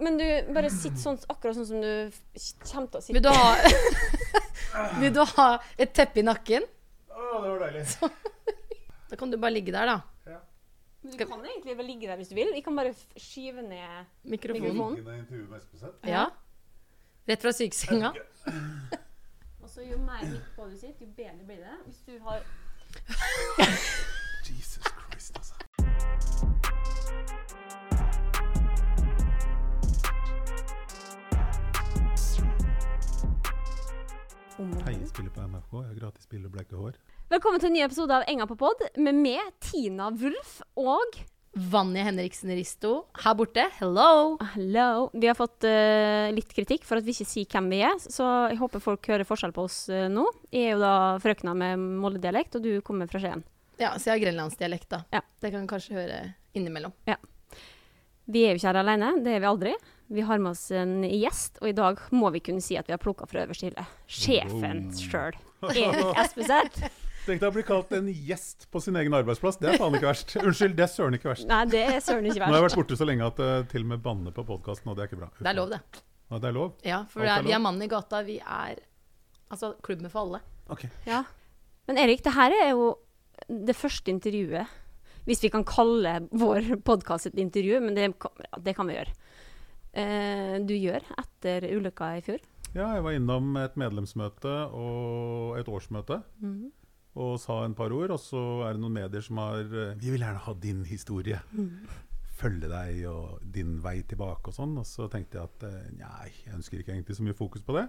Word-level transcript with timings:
men 0.00 0.18
du 0.20 0.24
bare 0.54 0.70
sitter 0.72 1.00
sånn 1.00 1.18
akkurat 1.32 1.58
sånn 1.58 1.68
som 1.68 1.82
du 1.82 1.90
kommer 2.64 2.88
til 2.90 2.98
å 2.98 3.04
sitte. 3.04 3.16
Vil 3.16 3.24
du 3.24 3.30
ha 3.32 3.50
Vil 5.02 5.12
du 5.14 5.20
ha 5.36 5.48
et 5.78 5.92
teppe 5.94 6.22
i 6.22 6.26
nakken? 6.26 6.66
Å, 7.10 7.28
det 7.44 7.52
var 7.52 7.62
deilig. 7.68 7.84
Da 9.10 9.18
kan 9.20 9.30
du 9.30 9.38
bare 9.38 9.54
ligge 9.54 9.74
der, 9.74 9.86
da. 9.92 10.00
Du 11.04 11.12
kan 11.20 11.44
egentlig 11.44 11.76
bare 11.76 11.86
ligge 11.86 12.08
der 12.08 12.16
hvis 12.16 12.30
du 12.32 12.34
vil. 12.38 12.50
Vi 12.56 12.62
kan 12.64 12.76
bare 12.76 12.94
skyve 13.20 13.62
ned 13.62 14.06
Mikrofonen. 14.24 14.96
Mikrofonen. 14.96 15.92
Ja. 16.08 16.30
Rett 17.28 17.44
fra 17.44 17.52
sykesenga. 17.52 18.12
Og 19.60 19.68
så 19.68 19.84
jo 19.84 19.98
mer 20.00 20.24
midt 20.24 20.48
på 20.56 20.66
du 20.70 20.76
sitter, 20.80 21.04
jo 21.04 21.12
bedre 21.16 21.44
blir 21.44 21.60
det. 21.60 21.76
Hvis 21.84 22.00
du 22.08 22.18
har 22.24 22.40
Hei, 34.54 34.92
jeg 34.94 35.08
spiller 35.10 35.32
på 35.34 35.42
MFK. 35.50 35.72
Jeg 35.80 35.88
har 35.88 35.94
gratis 35.98 36.26
spill 36.28 36.44
og 36.46 36.52
bleike 36.54 36.78
hår. 36.78 36.94
Velkommen 37.32 37.58
til 37.58 37.72
en 37.72 37.74
ny 37.74 37.80
episode 37.82 38.14
av 38.14 38.22
Enga 38.30 38.44
på 38.46 38.54
pod 38.60 38.84
med 39.02 39.16
meg, 39.18 39.48
Tina 39.58 40.12
Wulf 40.14 40.60
og 40.78 41.16
Vanja 41.72 42.04
Henriksen 42.06 42.52
Risto 42.54 42.92
her 43.24 43.34
borte. 43.34 43.64
Hello! 43.80 44.36
Hello. 44.52 45.08
Vi 45.10 45.26
har 45.26 45.34
fått 45.34 45.66
uh, 45.66 46.30
litt 46.30 46.54
kritikk 46.54 46.86
for 46.86 47.02
at 47.02 47.06
vi 47.08 47.16
ikke 47.16 47.26
sier 47.26 47.50
hvem 47.50 47.72
vi 47.74 47.80
er, 47.82 47.98
så 47.98 48.28
jeg 48.52 48.60
håper 48.60 48.84
folk 48.84 49.10
hører 49.10 49.26
forskjell 49.26 49.56
på 49.56 49.66
oss 49.66 49.80
uh, 49.90 50.06
nå. 50.12 50.28
Jeg 50.54 50.68
er 50.68 50.76
jo 50.76 50.84
da 50.84 50.94
frøkna 51.24 51.56
med 51.58 51.82
Molde-dialekt, 52.04 52.54
og 52.54 52.62
du 52.62 52.78
kommer 52.86 53.10
fra 53.10 53.24
Skien. 53.24 53.42
Ja, 53.82 53.96
så 53.98 54.12
jeg 54.12 54.20
har 54.20 54.24
grenlandsdialekt, 54.28 54.86
da. 54.94 55.02
Ja. 55.18 55.24
Det 55.42 55.50
kan 55.50 55.66
du 55.66 55.72
kanskje 55.74 55.98
høre 55.98 56.20
innimellom. 56.54 56.94
Vi 58.30 58.46
er 58.46 58.54
jo 58.54 58.62
ikke 58.62 58.70
her 58.70 58.84
alene, 58.84 59.16
det 59.26 59.34
er 59.34 59.42
vi 59.42 59.50
aldri. 59.50 59.74
Vi 60.12 60.20
har 60.20 60.38
med 60.38 60.50
oss 60.52 60.66
en 60.70 61.02
gjest, 61.08 61.58
og 61.62 61.70
i 61.70 61.76
dag 61.76 62.00
må 62.12 62.28
vi 62.34 62.42
kunne 62.44 62.62
si 62.62 62.76
at 62.76 62.88
vi 62.88 62.92
har 62.92 63.00
plukka 63.00 63.26
fra 63.30 63.46
øverste 63.46 63.70
hylle. 63.70 63.86
Sjefen 64.06 64.84
Wow. 64.90 65.00
sjøl. 65.00 65.38
Erik 65.64 66.18
Espeseth. 66.20 66.84
Tenk 67.24 67.40
deg 67.40 67.48
å 67.48 67.54
bli 67.54 67.62
kalt 67.64 67.92
en 67.96 68.10
gjest 68.12 68.66
på 68.68 68.82
sin 68.84 68.98
egen 69.00 69.14
arbeidsplass. 69.16 69.56
Det 69.56 69.70
er 69.72 69.78
faen 69.80 69.94
ikke 69.96 70.10
verst. 70.10 70.34
Unnskyld, 70.42 70.74
det 70.76 70.84
er 70.84 70.90
søren 70.92 71.16
ikke 71.16 71.30
verst. 71.30 71.46
Nei, 71.48 71.62
det 71.72 71.80
er 71.86 72.02
søren 72.04 72.26
ikke 72.28 72.42
verst. 72.42 72.50
Nå 72.50 72.58
har 72.58 72.60
jeg 72.60 72.66
vært 72.66 72.80
borte 72.82 72.98
så 73.00 73.08
lenge 73.08 73.30
at 73.30 73.40
uh, 73.40 73.54
til 73.70 73.86
og 73.86 73.92
med 73.94 74.02
banner 74.04 74.34
på 74.36 74.44
podkasten, 74.44 74.90
og 74.92 74.98
det 74.98 75.06
er 75.06 75.08
ikke 75.08 75.20
bra. 75.22 75.30
Det 75.38 75.48
er 75.48 75.56
lov, 75.56 75.72
det. 75.72 75.80
Ja, 76.28 76.40
det 76.42 76.50
er 76.50 76.56
lov? 76.58 76.68
Ja, 76.84 76.98
for 77.08 77.24
det 77.24 77.32
er 77.32 77.40
er, 77.40 77.48
vi 77.48 77.56
er 77.56 77.64
mannen 77.64 77.86
i 77.86 77.88
gata. 77.88 78.20
Vi 78.28 78.36
er 78.44 78.82
altså 79.48 79.72
klubben 79.86 80.12
for 80.12 80.26
alle. 80.26 80.42
Ok. 80.68 80.84
Ja. 81.08 81.22
Men 81.88 82.00
Erik, 82.04 82.20
det 82.26 82.36
her 82.36 82.52
er 82.60 82.74
jo 82.74 82.90
det 83.48 83.76
første 83.76 84.12
intervjuet. 84.12 84.68
Hvis 85.24 85.40
vi 85.40 85.48
kan 85.48 85.64
kalle 85.64 86.18
vår 86.36 86.74
podkast 86.84 87.30
et 87.30 87.40
intervju, 87.40 87.80
men 87.80 87.96
det, 87.96 88.10
det 88.60 88.76
kan 88.76 88.88
vi 88.90 88.98
gjøre. 88.98 89.16
Eh, 89.94 90.56
du 90.66 90.74
gjør 90.74 91.04
etter 91.20 91.68
ulykka 91.70 92.14
i 92.18 92.22
fjor. 92.26 92.40
Ja, 92.74 92.88
jeg 92.96 93.04
var 93.06 93.14
innom 93.14 93.54
et 93.60 93.76
medlemsmøte 93.78 94.54
og 94.74 95.54
et 95.60 95.68
årsmøte 95.70 96.18
og 97.14 97.36
sa 97.38 97.60
en 97.62 97.76
par 97.78 97.94
ord. 97.94 98.10
Og 98.10 98.18
så 98.18 98.40
er 98.66 98.74
det 98.74 98.82
noen 98.82 98.96
medier 98.96 99.22
som 99.22 99.38
har 99.38 99.62
eh, 99.62 99.94
Vi 100.00 100.10
vil 100.10 100.24
gjerne 100.24 100.42
ha 100.46 100.54
din 100.58 100.84
historie. 100.88 101.40
Følge 102.34 102.68
deg 102.68 103.04
og 103.06 103.44
din 103.54 103.76
vei 103.82 104.00
tilbake 104.02 104.50
og 104.50 104.56
sånn. 104.56 104.74
Og 104.82 104.86
så 104.88 105.06
tenkte 105.12 105.38
jeg 105.38 105.50
at 105.52 105.68
eh, 105.68 105.92
nei, 106.00 106.32
jeg 106.46 106.56
ønsker 106.58 106.80
ikke 106.80 106.96
egentlig 106.96 107.16
så 107.16 107.26
mye 107.26 107.38
fokus 107.38 107.62
på 107.62 107.76
det. 107.78 107.86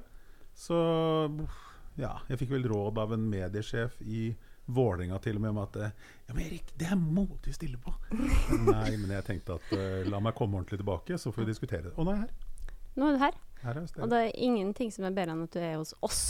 Så 0.56 0.78
ja, 1.98 2.14
jeg 2.30 2.39
fikk 2.39 2.53
vel 2.53 2.70
råd 2.70 3.02
av 3.02 3.16
en 3.16 3.26
mediesjef 3.31 3.98
i 4.06 4.30
Vålerenga 4.67 5.19
til 5.21 5.35
og 5.38 5.41
med 5.44 5.49
om 5.53 5.59
at 5.61 5.75
eh, 5.77 5.91
Ja, 6.27 6.33
men 6.33 6.45
Erik, 6.47 6.71
det 6.80 6.88
her 6.89 6.97
må 6.97 7.27
du 7.45 7.52
stille 7.53 7.77
på. 7.77 7.94
Nei, 8.66 8.95
men 8.97 9.11
jeg 9.13 9.25
tenkte 9.27 9.59
at 9.59 9.73
uh, 9.77 10.02
la 10.09 10.19
meg 10.25 10.33
komme 10.38 10.58
ordentlig 10.58 10.80
tilbake, 10.81 11.19
så 11.21 11.31
får 11.31 11.44
vi 11.45 11.52
diskutere 11.52 11.83
det. 11.89 11.94
Og 11.99 12.05
nå 12.08 12.16
er 12.16 12.23
jeg 12.23 12.25
her. 12.25 12.75
Nå 12.95 13.08
er 13.08 13.13
du 13.17 13.19
her. 13.21 13.38
Her 13.61 13.77
er 13.81 13.88
Og 14.02 14.09
det 14.09 14.21
er 14.23 14.31
ingenting 14.47 14.89
som 14.93 15.05
er 15.05 15.13
bedre 15.13 15.36
enn 15.36 15.43
at 15.45 15.53
du 15.53 15.59
er 15.61 15.75
hos 15.77 15.93
oss 16.05 16.23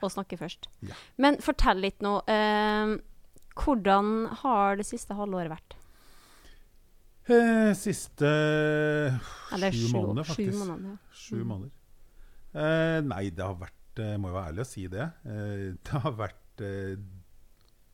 og 0.00 0.10
snakker 0.12 0.36
først. 0.40 0.66
Ja. 0.84 0.96
Men 1.20 1.36
fortell 1.44 1.80
litt 1.84 2.00
nå. 2.04 2.18
Uh, 2.28 2.96
hvordan 3.60 4.14
har 4.42 4.80
det 4.80 4.86
siste 4.88 5.14
halvåret 5.16 5.52
vært? 5.52 5.76
Eh, 7.24 7.70
siste 7.78 8.28
Eller 9.54 9.72
sju 9.72 9.92
måneder, 9.94 10.26
faktisk. 10.28 10.52
Sju 10.52 10.58
måneder, 10.60 10.90
ja. 10.90 10.96
Sju 11.12 11.36
Mm. 11.36 11.46
måneder. 11.48 11.70
Eh, 12.54 13.00
nei, 13.02 13.30
det 13.30 13.44
har 13.44 13.54
vært 13.54 13.72
Jeg 13.96 14.18
må 14.20 14.28
jo 14.28 14.34
være 14.34 14.48
ærlig 14.50 14.60
og 14.60 14.66
si 14.66 14.86
det. 14.90 15.04
Eh, 15.24 15.72
det 15.86 16.00
har 16.02 16.12
vært 16.18 16.62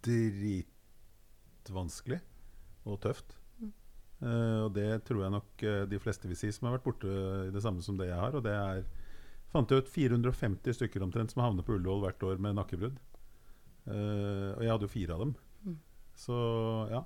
dritvanskelig 0.07 2.21
og 2.89 2.97
tøft. 3.05 3.29
Mm. 3.61 3.73
Uh, 4.23 4.61
og 4.67 4.71
det 4.77 4.89
tror 5.09 5.21
jeg 5.25 5.37
nok 5.37 5.51
eh, 5.67 5.85
de 5.91 5.99
fleste 6.03 6.27
vil 6.29 6.39
si 6.39 6.49
som 6.55 6.65
har 6.69 6.75
vært 6.79 6.89
borte 6.89 7.09
i 7.49 7.55
det 7.55 7.63
samme 7.65 7.83
som 7.85 7.95
det 8.01 8.09
jeg 8.11 8.21
har. 8.21 8.33
Og 8.37 8.43
det 8.47 8.55
er 8.57 8.77
fant 9.53 9.71
jeg 9.71 9.79
ut 9.83 9.93
450 9.93 10.73
stykker 10.79 11.01
omtrent 11.05 11.31
som 11.35 11.45
havner 11.45 11.65
på 11.67 11.75
Ullevål 11.77 12.03
hvert 12.07 12.23
år 12.29 12.37
med 12.43 12.53
nakkebrudd. 12.59 12.97
Uh, 13.89 14.51
og 14.57 14.63
jeg 14.65 14.73
hadde 14.73 14.87
jo 14.87 14.97
fire 14.97 15.13
av 15.17 15.21
dem. 15.25 15.33
Mm. 15.65 15.79
Så 16.27 16.37
ja. 16.93 17.03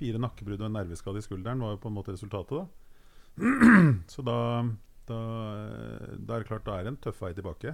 Fire 0.00 0.18
nakkebrudd 0.22 0.62
og 0.62 0.68
en 0.70 0.78
nerveskade 0.78 1.18
i 1.20 1.24
skulderen 1.24 1.60
var 1.60 1.70
jo 1.74 1.82
på 1.82 1.90
en 1.90 1.98
måte 1.98 2.14
resultatet, 2.14 2.54
da. 2.56 2.64
Så 4.12 4.20
da, 4.26 4.36
da, 5.08 5.18
da 6.16 6.30
er 6.34 6.40
det 6.40 6.48
klart, 6.48 6.66
da 6.66 6.72
er 6.78 6.82
det 6.86 6.92
en 6.94 7.02
tøff 7.04 7.18
vei 7.20 7.32
tilbake. 7.36 7.70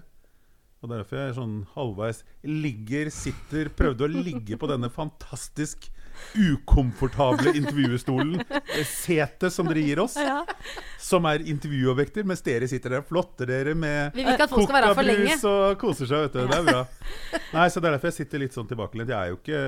Og 0.85 0.91
derfor 0.93 1.17
jeg 1.23 1.37
sånn 1.39 1.55
halvveis 1.75 2.23
ligger, 2.45 3.09
sitter, 3.11 3.71
prøvde 3.75 4.05
å 4.07 4.13
ligge 4.13 4.59
på 4.61 4.69
denne 4.71 4.91
fantastisk 4.93 5.89
ukomfortable 6.37 7.53
intervjuestolen. 7.59 8.41
eh, 8.51 8.85
Setet 8.89 9.53
som 9.53 9.69
dere 9.69 9.83
gir 9.85 10.01
oss, 10.01 10.17
Ja. 10.21 10.45
som 10.99 11.27
er 11.29 11.39
intervjuobjekter, 11.45 12.25
mens 12.25 12.41
dere 12.45 12.69
sitter 12.69 12.91
der 12.95 13.03
og 13.03 13.09
flotter 13.11 13.47
dere 13.51 13.75
med 13.75 14.15
kokabrus 14.49 15.45
og 15.45 15.79
koser 15.81 16.07
seg, 16.09 16.27
vet 16.27 16.33
du. 16.33 16.47
Det 16.47 16.57
er 16.61 16.69
bra. 16.71 16.85
Nei, 17.53 17.67
så 17.69 17.81
Det 17.81 17.89
er 17.91 17.97
derfor 17.99 18.11
jeg 18.13 18.19
sitter 18.21 18.39
litt 18.43 18.53
sånn 18.57 18.69
tilbakelent. 18.69 19.09
Jeg 19.09 19.17
er 19.17 19.33
jo 19.33 19.41
ikke 19.41 19.61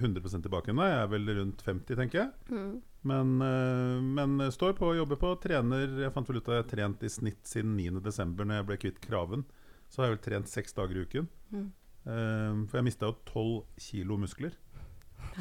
100 0.00 0.42
tilbake 0.42 0.70
ennå. 0.72 0.86
Jeg 0.86 1.02
er 1.02 1.10
vel 1.14 1.26
rundt 1.40 1.62
50, 1.66 1.96
tenker 1.96 2.22
jeg. 2.22 2.30
Mm. 2.50 2.80
Men, 3.06 3.34
øh, 3.42 4.02
men 4.02 4.50
står 4.50 4.74
på, 4.74 4.94
jobber 4.96 5.16
på, 5.16 5.34
trener. 5.40 5.86
Jeg 6.02 6.12
fant 6.12 6.26
vel 6.28 6.38
ut 6.40 6.48
at 6.48 6.54
jeg 6.54 6.62
har 6.64 6.70
trent 6.76 7.02
i 7.06 7.08
snitt 7.12 7.42
siden 7.46 7.76
9.12., 7.76 8.44
når 8.46 8.54
jeg 8.60 8.66
ble 8.66 8.76
kvitt 8.82 9.00
kraven. 9.00 9.44
Så 9.90 10.02
har 10.02 10.08
jeg 10.08 10.16
vel 10.16 10.24
trent 10.26 10.50
seks 10.50 10.76
dager 10.76 10.98
i 10.98 11.04
uken. 11.06 11.28
Mm. 11.54 11.66
Um, 12.06 12.62
for 12.70 12.78
jeg 12.78 12.86
mista 12.86 13.08
jo 13.10 13.16
12 13.26 13.82
kilo 13.88 14.18
muskler. 14.20 14.54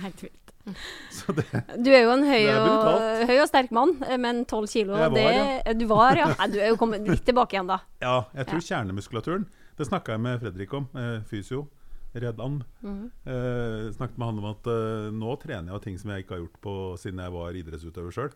Helt 0.01 0.23
vilt. 0.23 0.53
Så 1.13 1.33
det 1.35 1.45
Du 1.77 1.91
er 1.93 2.05
jo 2.07 2.13
en 2.15 2.25
høy 2.25 2.47
er 2.49 2.63
og, 2.63 3.27
høy 3.29 3.35
og 3.37 3.47
sterk 3.49 3.71
mann, 3.75 3.93
eh, 4.07 4.17
men 4.21 4.43
12 4.47 4.67
kilo 4.71 4.95
var, 4.97 5.13
det, 5.13 5.75
Du 5.77 5.85
var, 5.91 6.17
ja. 6.17 6.31
Nei, 6.39 6.47
Du 6.53 6.57
er 6.57 6.73
jo 6.73 6.79
kommet 6.79 7.05
litt 7.07 7.25
tilbake 7.27 7.57
igjen, 7.57 7.69
da. 7.69 7.79
Ja, 8.01 8.17
jeg 8.33 8.49
tror 8.49 8.65
kjernemuskulaturen 8.65 9.45
Det 9.77 9.87
snakka 9.87 10.15
jeg 10.15 10.23
med 10.25 10.41
Fredrik 10.41 10.73
om, 10.73 10.89
eh, 10.97 11.19
fysio. 11.29 11.67
Redd 12.15 12.39
and. 12.39 12.63
Mm. 12.79 13.11
Eh, 13.27 13.91
snakket 13.91 14.17
med 14.17 14.29
han 14.29 14.37
om 14.39 14.45
at 14.47 14.67
eh, 14.71 15.07
nå 15.11 15.33
trener 15.41 15.67
jeg 15.67 15.75
av 15.75 15.81
ting 15.83 15.97
som 15.99 16.13
jeg 16.13 16.23
ikke 16.23 16.37
har 16.37 16.45
gjort 16.45 16.59
på 16.63 16.75
siden 17.01 17.19
jeg 17.19 17.33
var 17.35 17.57
idrettsutøver 17.59 18.15
sjøl. 18.15 18.35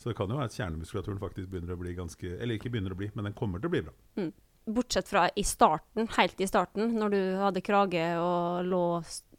Så 0.00 0.08
det 0.08 0.16
kan 0.16 0.30
jo 0.32 0.38
være 0.38 0.48
at 0.48 0.56
kjernemuskulaturen 0.56 1.20
faktisk 1.20 1.50
begynner 1.52 1.74
å 1.74 1.80
bli 1.80 1.92
ganske 1.98 2.36
Eller 2.38 2.56
ikke 2.56 2.70
begynner 2.70 2.94
å 2.94 2.98
bli, 2.98 3.10
men 3.18 3.28
den 3.28 3.36
kommer 3.36 3.60
til 3.60 3.68
å 3.68 3.74
bli 3.74 3.82
bra. 3.84 3.94
Bortsett 4.68 5.08
fra 5.08 5.24
i 5.36 5.44
starten, 5.46 6.08
helt 6.18 6.40
i 6.44 6.46
starten, 6.48 6.90
når 7.00 7.12
du 7.14 7.20
hadde 7.40 7.62
krage 7.64 8.04
og 8.20 8.66
lå 8.68 8.80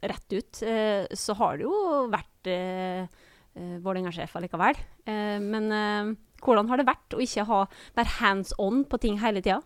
rett 0.02 0.34
ut, 0.34 0.62
eh, 0.66 1.06
så 1.14 1.36
har 1.38 1.60
du 1.60 1.68
jo 1.68 1.74
vært 2.10 2.50
eh, 2.50 3.04
eh, 3.06 3.76
Vålerenga-sjef 3.84 4.34
allikevel. 4.40 4.80
Eh, 5.06 5.38
men 5.44 5.68
eh, 5.76 6.14
hvordan 6.42 6.70
har 6.72 6.82
det 6.82 6.88
vært 6.88 7.14
å 7.14 7.22
ikke 7.22 7.46
ha, 7.50 7.60
være 8.00 8.16
hands 8.20 8.56
on 8.58 8.82
på 8.90 8.98
ting 9.04 9.20
hele 9.22 9.44
tida? 9.46 9.60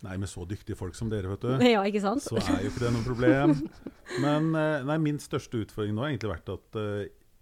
Nei, 0.00 0.14
med 0.16 0.30
så 0.32 0.46
dyktige 0.48 0.78
folk 0.80 0.96
som 0.96 1.10
dere, 1.12 1.28
vet 1.34 1.44
du. 1.44 1.64
Ja, 1.74 1.82
ikke 1.84 2.00
sant? 2.00 2.24
så 2.24 2.40
er 2.40 2.62
jo 2.64 2.70
ikke 2.70 2.86
det 2.86 2.92
noe 2.94 3.04
problem. 3.04 3.56
Men 4.24 4.54
eh, 4.56 4.86
nei, 4.88 4.96
min 5.10 5.20
største 5.20 5.60
utfordring 5.60 5.92
nå 5.92 6.06
har 6.06 6.14
egentlig 6.14 6.32
vært 6.38 6.54
at 6.54 6.80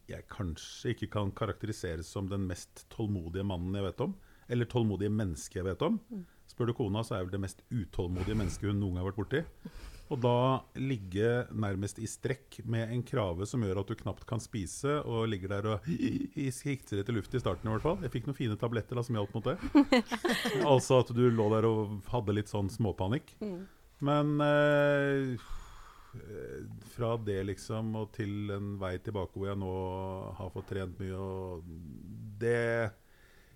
jeg 0.09 0.25
kanskje 0.33 0.95
ikke 0.95 1.11
kan 1.13 1.31
karakteriseres 1.37 2.09
som 2.11 2.27
den 2.33 2.49
mest 2.49 2.87
tålmodige 2.91 3.47
mannen 3.47 3.77
jeg 3.79 3.87
vet 3.91 4.03
om. 4.09 4.17
Eller 4.49 4.67
tålmodige 4.67 5.13
mennesket 5.13 5.61
jeg 5.61 5.69
vet 5.69 5.85
om. 5.85 6.01
Spør 6.59 6.73
du 6.73 6.75
kona, 6.75 7.05
så 7.07 7.15
er 7.15 7.23
vel 7.23 7.37
det 7.37 7.39
mest 7.45 7.61
utålmodige 7.71 8.35
mennesket 8.35 8.67
hun 8.67 8.81
noen 8.83 8.97
gang 8.97 9.05
har 9.05 9.13
vært 9.13 9.21
borti. 9.21 9.43
Og 10.09 10.19
da 10.25 10.65
ligge 10.81 11.45
nærmest 11.55 12.01
i 12.03 12.09
strekk 12.11 12.59
med 12.67 12.91
en 12.97 13.05
krave 13.07 13.47
som 13.47 13.63
gjør 13.63 13.85
at 13.85 13.93
du 13.93 13.95
knapt 14.01 14.25
kan 14.27 14.43
spise, 14.43 14.97
og 15.07 15.29
ligger 15.31 15.53
der 15.53 15.69
og 15.77 15.87
sikter 16.57 17.05
etter 17.05 17.15
luft 17.15 17.37
i 17.37 17.43
starten 17.45 17.71
i 17.71 17.77
hvert 17.77 17.85
fall. 17.85 18.03
Jeg 18.03 18.11
fikk 18.17 18.27
noen 18.27 18.41
fine 18.41 18.59
tabletter 18.59 18.99
da, 18.99 19.05
som 19.07 19.21
hjalp 19.21 19.39
mot 19.39 19.47
det. 19.47 19.55
altså 20.73 20.99
at 21.05 21.15
du 21.15 21.29
lå 21.31 21.47
der 21.55 21.69
og 21.71 21.99
hadde 22.11 22.35
litt 22.41 22.51
sånn 22.51 22.73
småpanikk. 22.75 23.37
Mm. 23.39 23.61
Men 24.09 24.35
eh, 24.43 25.47
fra 26.97 27.15
det 27.23 27.43
liksom 27.53 27.95
og 28.03 28.11
til 28.19 28.51
en 28.55 28.75
vei 28.83 28.97
tilbake 28.99 29.39
hvor 29.39 29.53
jeg 29.53 29.61
nå 29.63 29.75
har 30.41 30.51
fått 30.57 30.73
trent 30.73 30.99
mye 31.05 31.21
og 31.23 31.71
det 32.43 32.91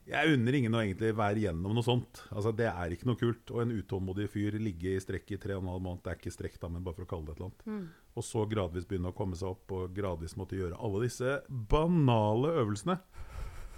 Jeg 0.09 0.35
unner 0.35 0.57
ingen 0.59 0.75
å 0.75 0.81
egentlig 0.83 1.13
være 1.15 1.45
gjennom 1.45 1.77
noe 1.77 1.87
sånt. 1.87 2.25
Altså 2.35 2.51
Det 2.57 2.67
er 2.67 2.95
ikke 2.95 3.07
noe 3.07 3.21
kult. 3.21 3.53
Og 3.55 3.63
en 3.63 3.75
utålmodig 3.77 4.27
fyr 4.33 4.57
ligge 4.59 4.97
i 4.97 5.03
strekk 5.03 5.31
i 5.37 5.39
tre 5.41 5.55
og 5.55 5.63
en 5.63 5.71
halv 5.71 5.85
måned, 5.85 6.03
det 6.03 6.11
er 6.11 6.19
ikke 6.19 6.35
strekk, 6.35 6.59
da, 6.63 6.71
men 6.73 6.83
bare 6.83 6.99
for 6.99 7.07
å 7.07 7.11
kalle 7.13 7.29
det 7.29 7.37
et 7.37 7.43
eller 7.43 7.53
annet. 7.53 7.93
Og 8.19 8.27
så 8.27 8.43
gradvis 8.51 8.89
begynne 8.89 9.13
å 9.13 9.17
komme 9.17 9.39
seg 9.39 9.53
opp 9.55 9.73
og 9.77 9.95
gradvis 9.97 10.35
måtte 10.37 10.59
gjøre 10.59 10.81
alle 10.83 11.05
disse 11.07 11.39
banale 11.49 12.51
øvelsene. 12.65 12.99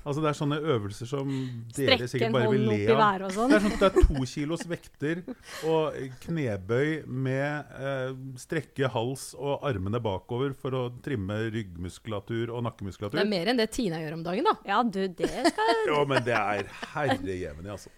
Altså 0.05 0.21
Det 0.21 0.29
er 0.29 0.37
sånne 0.37 0.59
øvelser 0.61 1.09
som 1.09 1.31
dere 1.73 1.97
Strekke 1.97 2.09
sikkert 2.12 2.35
bare 2.35 2.51
vil 2.53 2.67
le 2.69 2.79
av. 2.93 3.23
og 3.25 3.31
Det 3.31 3.37
sånn. 3.39 3.55
er, 3.56 3.62
sånn, 3.65 3.73
at 3.73 3.81
det 3.81 3.89
er 3.89 4.09
to 4.11 4.27
kilos 4.29 4.65
vekter 4.69 5.23
og 5.71 5.97
knebøy 6.27 6.91
med 7.09 7.73
eh, 7.81 8.12
strekke 8.43 8.91
hals 8.93 9.31
og 9.39 9.65
armene 9.65 10.01
bakover 10.05 10.53
for 10.61 10.77
å 10.77 10.83
trimme 11.05 11.39
ryggmuskulatur 11.55 12.53
og 12.53 12.67
nakkemuskulatur. 12.69 13.17
Det 13.17 13.25
er 13.25 13.33
mer 13.33 13.53
enn 13.55 13.61
det 13.62 13.71
Tina 13.73 14.03
gjør 14.03 14.19
om 14.19 14.27
dagen, 14.27 14.45
da. 14.51 14.56
Ja, 14.69 14.83
du, 14.85 15.01
det 15.09 15.31
skal 15.49 15.75
Jo, 15.91 16.03
men 16.11 16.25
det 16.27 16.37
er 16.37 16.69
herrejevnig, 16.93 17.71
altså. 17.79 17.93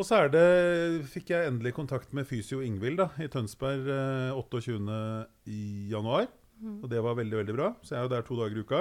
Og 0.00 0.06
så 0.08 0.16
er 0.24 0.30
det, 0.32 0.44
fikk 1.12 1.30
jeg 1.34 1.46
endelig 1.50 1.74
kontakt 1.76 2.14
med 2.16 2.24
fysio 2.26 2.62
Ingvild 2.64 3.02
da, 3.02 3.10
i 3.20 3.28
Tønsberg 3.30 3.86
eh, 3.92 4.34
28. 4.34 4.78
i 5.52 5.62
januar. 5.92 6.26
Og 6.82 6.88
det 6.92 7.00
var 7.04 7.14
veldig 7.16 7.38
veldig 7.40 7.54
bra. 7.56 7.68
Så 7.80 7.94
jeg 7.94 8.00
er 8.02 8.06
jo 8.08 8.12
der 8.12 8.24
to 8.26 8.36
dager 8.36 8.58
i 8.58 8.64
uka. 8.64 8.80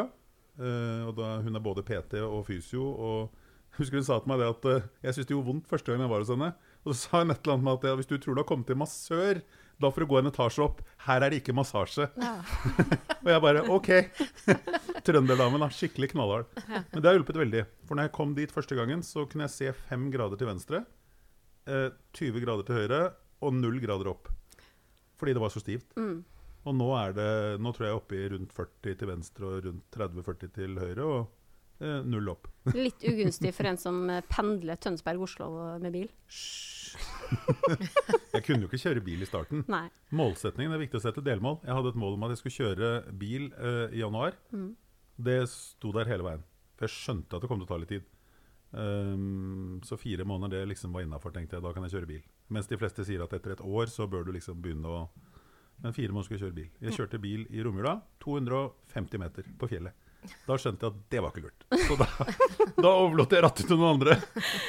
Eh, 0.60 1.04
og 1.08 1.16
da, 1.18 1.38
hun 1.46 1.56
er 1.56 1.64
både 1.64 1.86
PT 1.88 2.20
og 2.26 2.44
fysio. 2.48 2.84
Og 2.84 3.48
husker 3.80 4.00
hun 4.00 4.08
sa 4.08 4.20
til 4.20 4.32
meg 4.32 4.42
det 4.42 4.52
at 4.52 4.68
eh, 4.72 4.90
jeg 5.06 5.16
syntes 5.16 5.30
det 5.30 5.38
gjorde 5.38 5.52
vondt 5.54 5.72
første 5.72 5.92
gang 5.92 6.04
jeg 6.06 6.12
var 6.12 6.26
hos 6.26 6.34
henne. 6.34 6.52
Og 6.84 6.94
så 6.94 7.00
sa 7.00 7.24
hun 7.24 7.34
et 7.34 7.42
eller 7.42 7.58
annet 7.58 7.68
med 7.68 7.80
at 7.80 7.90
ja, 7.90 7.96
hvis 8.00 8.10
du 8.10 8.16
tror 8.18 8.36
du 8.36 8.44
har 8.44 8.50
kommet 8.50 8.70
til 8.70 8.80
massør, 8.80 9.42
da 9.80 9.92
får 9.92 10.04
du 10.04 10.10
gå 10.12 10.20
en 10.20 10.30
etasje 10.32 10.64
opp. 10.64 10.82
Her 11.06 11.24
er 11.24 11.32
det 11.32 11.42
ikke 11.42 11.56
massasje. 11.56 12.10
ja. 12.20 12.36
Og 13.24 13.30
jeg 13.32 13.44
bare 13.44 13.66
OK. 13.72 13.90
Trønderdamen, 15.08 15.64
er 15.64 15.76
Skikkelig 15.76 16.12
knallhard. 16.14 16.48
Men 16.68 17.02
det 17.02 17.08
har 17.08 17.18
hjulpet 17.18 17.40
veldig. 17.40 17.64
For 17.88 18.00
når 18.00 18.08
jeg 18.08 18.16
kom 18.16 18.36
dit 18.36 18.54
første 18.54 18.78
gangen, 18.80 19.04
så 19.04 19.26
kunne 19.28 19.48
jeg 19.48 19.56
se 19.56 19.74
fem 19.90 20.08
grader 20.12 20.40
til 20.40 20.48
venstre, 20.48 20.84
eh, 21.68 21.90
20 22.16 22.44
grader 22.46 22.68
til 22.68 22.80
høyre 22.80 23.02
og 23.44 23.56
null 23.56 23.80
grader 23.84 24.12
opp. 24.12 24.32
Fordi 25.20 25.36
det 25.36 25.44
var 25.44 25.52
så 25.52 25.64
stivt. 25.64 25.92
Mm. 26.00 26.24
Og 26.68 26.76
nå 26.76 26.88
er 27.00 27.14
det 27.16 27.32
Nå 27.64 27.72
tror 27.74 27.86
jeg 27.86 27.92
jeg 27.92 27.96
er 27.96 28.02
oppe 28.02 28.18
i 28.18 28.30
rundt 28.34 28.56
40 28.56 28.98
til 29.00 29.12
venstre 29.12 29.48
og 29.48 29.68
rundt 29.68 29.96
30-40 29.96 30.52
til 30.58 30.80
høyre. 30.82 31.06
Og 31.06 31.86
eh, 31.86 32.02
null 32.08 32.34
opp. 32.34 32.50
Litt 32.76 33.06
ugunstig 33.08 33.54
for 33.56 33.70
en 33.70 33.80
som 33.80 34.02
eh, 34.12 34.26
pendler 34.30 34.80
Tønsberg-Oslo 34.84 35.50
med 35.84 35.96
bil. 35.96 36.12
Jeg 38.34 38.44
kunne 38.46 38.64
jo 38.64 38.70
ikke 38.70 38.82
kjøre 38.82 39.04
bil 39.06 39.24
i 39.24 39.30
starten. 39.30 39.64
Nei. 39.72 39.88
Målsetningen, 40.16 40.76
er 40.76 40.84
viktig 40.84 41.00
å 41.00 41.04
sette 41.04 41.24
delmål. 41.26 41.60
Jeg 41.66 41.76
hadde 41.78 41.94
et 41.94 42.00
mål 42.04 42.16
om 42.18 42.28
at 42.28 42.36
jeg 42.36 42.44
skulle 42.44 42.60
kjøre 42.60 42.94
bil 43.22 43.50
eh, 43.56 43.98
i 43.98 44.04
januar. 44.04 44.38
Mm. 44.52 44.72
Det 45.20 45.42
sto 45.52 45.92
der 45.96 46.10
hele 46.10 46.26
veien. 46.26 46.48
For 46.80 46.88
jeg 46.88 46.96
skjønte 46.96 47.36
at 47.36 47.44
det 47.44 47.52
kom 47.52 47.60
til 47.62 47.68
å 47.68 47.74
ta 47.74 47.80
litt 47.82 47.94
tid. 47.96 48.08
Um, 48.70 49.80
så 49.84 49.98
fire 49.98 50.24
måneder 50.30 50.60
det 50.62 50.70
liksom 50.70 50.94
var 50.94 51.02
innafor, 51.02 51.34
tenkte 51.34 51.58
jeg. 51.58 51.66
Da 51.66 51.74
kan 51.76 51.86
jeg 51.86 51.96
kjøre 51.98 52.10
bil. 52.10 52.22
Mens 52.54 52.70
de 52.70 52.78
fleste 52.80 53.06
sier 53.06 53.24
at 53.26 53.34
etter 53.36 53.56
et 53.56 53.66
år 53.66 53.90
så 53.92 54.08
bør 54.10 54.28
du 54.28 54.32
liksom 54.36 54.62
begynne 54.62 54.94
å 54.94 55.02
Men 55.84 55.96
fire 55.96 56.12
måneder 56.12 56.28
skulle 56.28 56.40
jeg 56.40 56.46
kjøre 56.48 56.58
bil. 56.60 56.70
Jeg 56.84 56.98
kjørte 56.98 57.22
bil 57.24 57.48
i 57.56 57.64
romjula. 57.64 57.98
250 58.24 59.22
meter 59.22 59.50
på 59.60 59.70
fjellet. 59.72 59.96
Da 60.44 60.58
skjønte 60.60 60.84
jeg 60.84 60.92
at 60.92 61.04
det 61.14 61.22
var 61.24 61.32
ikke 61.32 61.46
lurt. 61.46 61.66
Så 61.88 61.96
da, 61.96 62.08
da 62.84 62.90
overlot 63.06 63.32
jeg 63.32 63.44
rattet 63.46 63.70
til 63.70 63.80
noen 63.80 63.96
andre. 63.96 64.18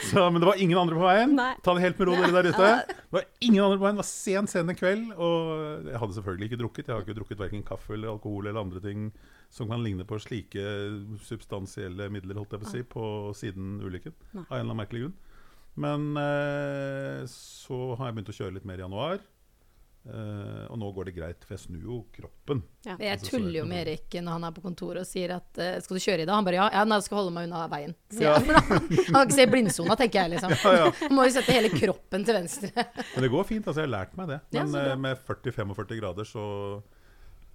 Så, 0.07 0.23
men 0.31 0.39
det 0.39 0.47
var 0.47 0.61
ingen 0.63 0.79
andre 0.79 0.99
på 0.99 1.03
veien. 1.03 1.35
Nei. 1.39 1.51
Ta 1.65 1.75
det 1.75 1.83
helt 1.83 1.99
med 1.99 2.11
ro, 2.11 2.15
dere 2.21 2.31
der 2.37 2.51
ute. 2.53 2.69
Det 2.87 3.17
var 3.17 3.27
ingen 3.43 3.65
andre 3.65 3.81
på 3.81 3.87
veien. 3.89 3.99
Det 3.99 4.05
var 4.05 4.11
sen, 4.13 4.51
sen 4.53 4.71
kveld. 4.79 5.09
Og 5.17 5.91
jeg 5.91 6.03
hadde 6.05 6.17
selvfølgelig 6.21 6.51
ikke 6.51 6.61
drukket. 6.63 6.85
Jeg 6.87 6.95
har 6.95 7.07
ikke 7.07 7.19
drukket 7.19 7.43
verken 7.43 7.67
kaffe 7.67 7.97
eller 7.97 8.13
alkohol 8.15 8.47
eller 8.47 8.63
andre 8.63 8.85
ting 8.85 9.11
som 9.51 9.67
kan 9.73 9.83
ligne 9.83 10.07
på 10.07 10.21
slike 10.23 10.63
substansielle 11.27 12.07
midler, 12.15 12.39
holdt 12.39 12.55
jeg 12.55 12.63
på 12.63 12.69
å 12.69 12.71
si, 12.77 12.85
på 12.87 13.05
siden 13.41 13.81
ulykken. 13.83 14.15
Av 14.37 14.45
en 14.45 14.61
eller 14.61 14.69
annen 14.69 14.83
merkelig 14.85 15.03
grunn. 15.09 15.19
Men 15.81 16.07
eh, 16.19 17.27
så 17.31 17.81
har 17.99 18.09
jeg 18.09 18.17
begynt 18.21 18.31
å 18.33 18.39
kjøre 18.39 18.55
litt 18.59 18.71
mer 18.71 18.79
i 18.79 18.85
januar. 18.85 19.21
Eh, 20.01 20.63
og 20.73 20.79
nå 20.81 20.87
går 20.97 21.11
det 21.11 21.13
greit, 21.19 21.43
for 21.45 21.53
jeg 21.53 21.61
snur 21.67 21.83
jo 21.85 21.97
kroppen. 22.15 22.63
Ja. 22.87 22.95
Jeg 22.97 23.19
Altså, 23.19 23.35
tuller 23.35 23.59
jo 23.59 23.65
med 23.69 23.83
Erik 23.87 24.15
når 24.25 24.33
han 24.33 24.45
er 24.49 24.55
på 24.57 24.63
kontoret 24.65 25.03
og 25.03 25.07
sier 25.07 25.35
at 25.37 25.59
uh, 25.61 25.77
'skal 25.77 25.99
du 25.99 26.01
kjøre 26.01 26.23
i 26.23 26.25
dag?' 26.25 26.35
Han 26.39 26.45
bare 26.47 26.55
ja. 26.57 26.69
ja 26.73 26.85
nei, 26.89 26.97
jeg 26.97 27.05
skal 27.05 27.19
holde 27.21 27.35
meg 27.37 27.45
unna 27.51 27.67
veien. 27.69 27.95
Sier 28.11 28.23
Ja. 28.31 28.39
jeg. 28.39 28.47
For 28.47 28.53
da- 28.55 28.63
Han 28.65 29.13
kan 29.13 29.27
ikke 29.29 29.37
se 29.37 29.47
blindsona, 29.53 29.97
tenker 30.01 30.23
jeg 30.23 30.31
liksom. 30.31 30.51
Ja, 30.65 30.73
ja. 30.89 31.09
Må 31.13 31.27
jo 31.29 31.35
sette 31.37 31.53
hele 31.53 31.69
kroppen 31.69 32.25
til 32.25 32.35
venstre. 32.35 32.71
Men 33.15 33.23
det 33.23 33.31
går 33.31 33.45
fint. 33.45 33.67
altså 33.69 33.81
Jeg 33.85 33.91
har 33.91 33.97
lært 33.99 34.17
meg 34.17 34.29
det. 34.33 34.41
Men 34.57 34.75
eh, 34.75 34.97
med 34.97 35.19
40-45 35.29 36.01
grader 36.01 36.25
så 36.25 36.83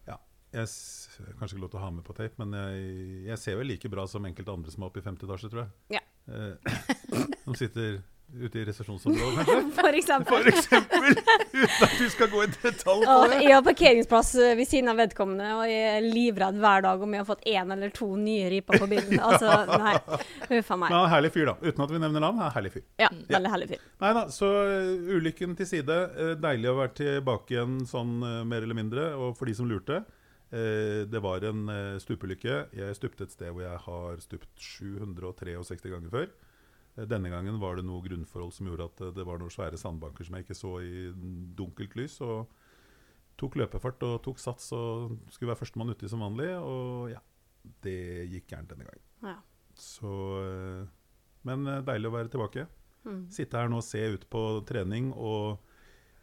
Ja. 0.07 0.17
Jeg 0.53 0.63
s- 0.69 1.17
kanskje 1.39 1.55
ikke 1.57 1.61
lov 1.65 1.71
til 1.73 1.79
å 1.79 1.83
ha 1.83 1.89
med 1.89 2.03
på 2.05 2.13
tape, 2.13 2.37
men 2.37 2.53
jeg, 2.53 3.25
jeg 3.25 3.37
ser 3.39 3.55
vel 3.57 3.67
like 3.73 3.89
bra 3.89 4.05
som 4.05 4.23
enkelte 4.23 4.53
andre 4.53 4.69
som 4.71 4.83
er 4.83 4.87
oppe 4.93 4.99
i 5.01 5.01
50 5.01 5.25
etasje, 5.25 5.49
tror 5.49 5.65
jeg. 5.65 5.97
Ja. 5.97 6.03
De 7.45 7.55
sitter 7.57 8.03
ute 8.33 8.59
i 8.59 8.65
resepsjonsområdet, 8.65 9.45
kanskje. 9.45 9.71
For 9.79 9.97
eksempel. 9.97 10.37
For 10.43 10.49
eksempel. 10.49 11.05
Uten 11.53 11.83
at 11.85 11.99
vi 12.01 12.07
skal 12.09 12.29
gå 12.31 12.41
i 12.43 12.47
detalj 12.51 13.05
på 13.05 13.17
det. 13.31 13.39
jeg 13.45 13.53
har 13.53 13.63
parkeringsplass 13.65 14.31
eh, 14.41 14.55
ved 14.59 14.69
siden 14.69 14.91
av 14.91 14.99
vedkommende, 14.99 15.51
og 15.59 15.69
jeg 15.69 15.91
er 15.91 16.07
livredd 16.07 16.59
hver 16.63 16.85
dag 16.87 17.05
om 17.05 17.15
jeg 17.15 17.23
har 17.23 17.29
fått 17.29 17.45
én 17.51 17.75
eller 17.75 17.93
to 17.95 18.09
nye 18.19 18.49
riper 18.51 18.81
på 18.81 18.89
bilen. 18.91 19.21
Altså, 19.21 19.51
nei. 19.85 19.93
Huff 20.49 20.73
a 20.73 20.77
Men 20.77 20.83
meg. 20.83 20.95
han 20.95 20.99
er 20.99 21.13
herlig 21.13 21.31
fyr, 21.35 21.51
da. 21.51 21.55
Uten 21.61 21.85
at 21.85 21.93
vi 21.95 22.01
nevner 22.03 22.25
navn. 22.25 22.41
Er 22.43 22.55
herlig 22.57 22.73
fyr. 22.75 22.85
Ja, 23.01 23.11
veldig 23.29 23.53
herlig 23.53 23.69
fyr. 23.73 23.85
Nei 24.03 24.11
da, 24.17 24.25
så 24.33 24.51
uh, 24.67 25.15
ulykken 25.15 25.55
til 25.59 25.69
side. 25.69 25.99
Uh, 26.17 26.33
deilig 26.41 26.71
å 26.71 26.77
være 26.81 26.95
tilbake 26.99 27.55
igjen 27.55 27.79
sånn 27.89 28.17
mer 28.19 28.65
eller 28.65 28.77
mindre. 28.77 29.09
Og 29.19 29.37
for 29.39 29.49
de 29.49 29.55
som 29.57 29.69
lurte, 29.69 30.03
det 30.55 31.19
var 31.19 31.43
en 31.43 31.65
stupulykke. 31.99 32.59
Jeg 32.77 32.95
stupte 32.95 33.25
et 33.25 33.33
sted 33.33 33.49
hvor 33.51 33.65
jeg 33.65 33.79
har 33.87 34.19
stupt 34.23 34.47
763 34.61 35.91
ganger 35.91 36.13
før. 36.13 36.29
Denne 36.95 37.31
gangen 37.31 37.59
var 37.59 37.75
det 37.75 37.85
noe 37.87 38.03
grunnforhold 38.05 38.53
som 38.55 38.69
gjorde 38.69 38.87
at 38.87 39.01
uh, 39.03 39.11
det 39.15 39.25
var 39.27 39.41
noen 39.41 39.53
svære 39.53 39.79
sandbanker 39.79 40.27
som 40.27 40.37
jeg 40.37 40.45
ikke 40.45 40.57
så 40.57 40.71
i 40.85 41.09
dunkelt 41.57 41.97
lys. 41.99 42.19
Og 42.23 42.47
tok 43.39 43.57
løpefart 43.59 44.05
og 44.07 44.21
tok 44.23 44.39
sats 44.39 44.71
og 44.77 45.17
skulle 45.27 45.51
være 45.51 45.59
førstemann 45.63 45.91
uti 45.91 46.09
som 46.11 46.23
vanlig. 46.23 46.53
Og 46.55 47.11
ja, 47.11 47.19
det 47.83 47.99
gikk 48.31 48.47
gærent 48.53 48.71
denne 48.71 48.87
gangen. 48.87 49.05
Ja. 49.25 49.37
Så 49.75 50.15
uh, 50.39 50.87
Men 51.45 51.67
uh, 51.67 51.83
deilig 51.85 52.11
å 52.11 52.15
være 52.15 52.31
tilbake. 52.31 52.67
Mm. 53.05 53.25
Sitte 53.33 53.59
her 53.59 53.69
nå 53.69 53.83
og 53.83 53.85
se 53.85 54.01
ut 54.15 54.23
på 54.31 54.41
trening 54.65 55.11
og 55.13 55.61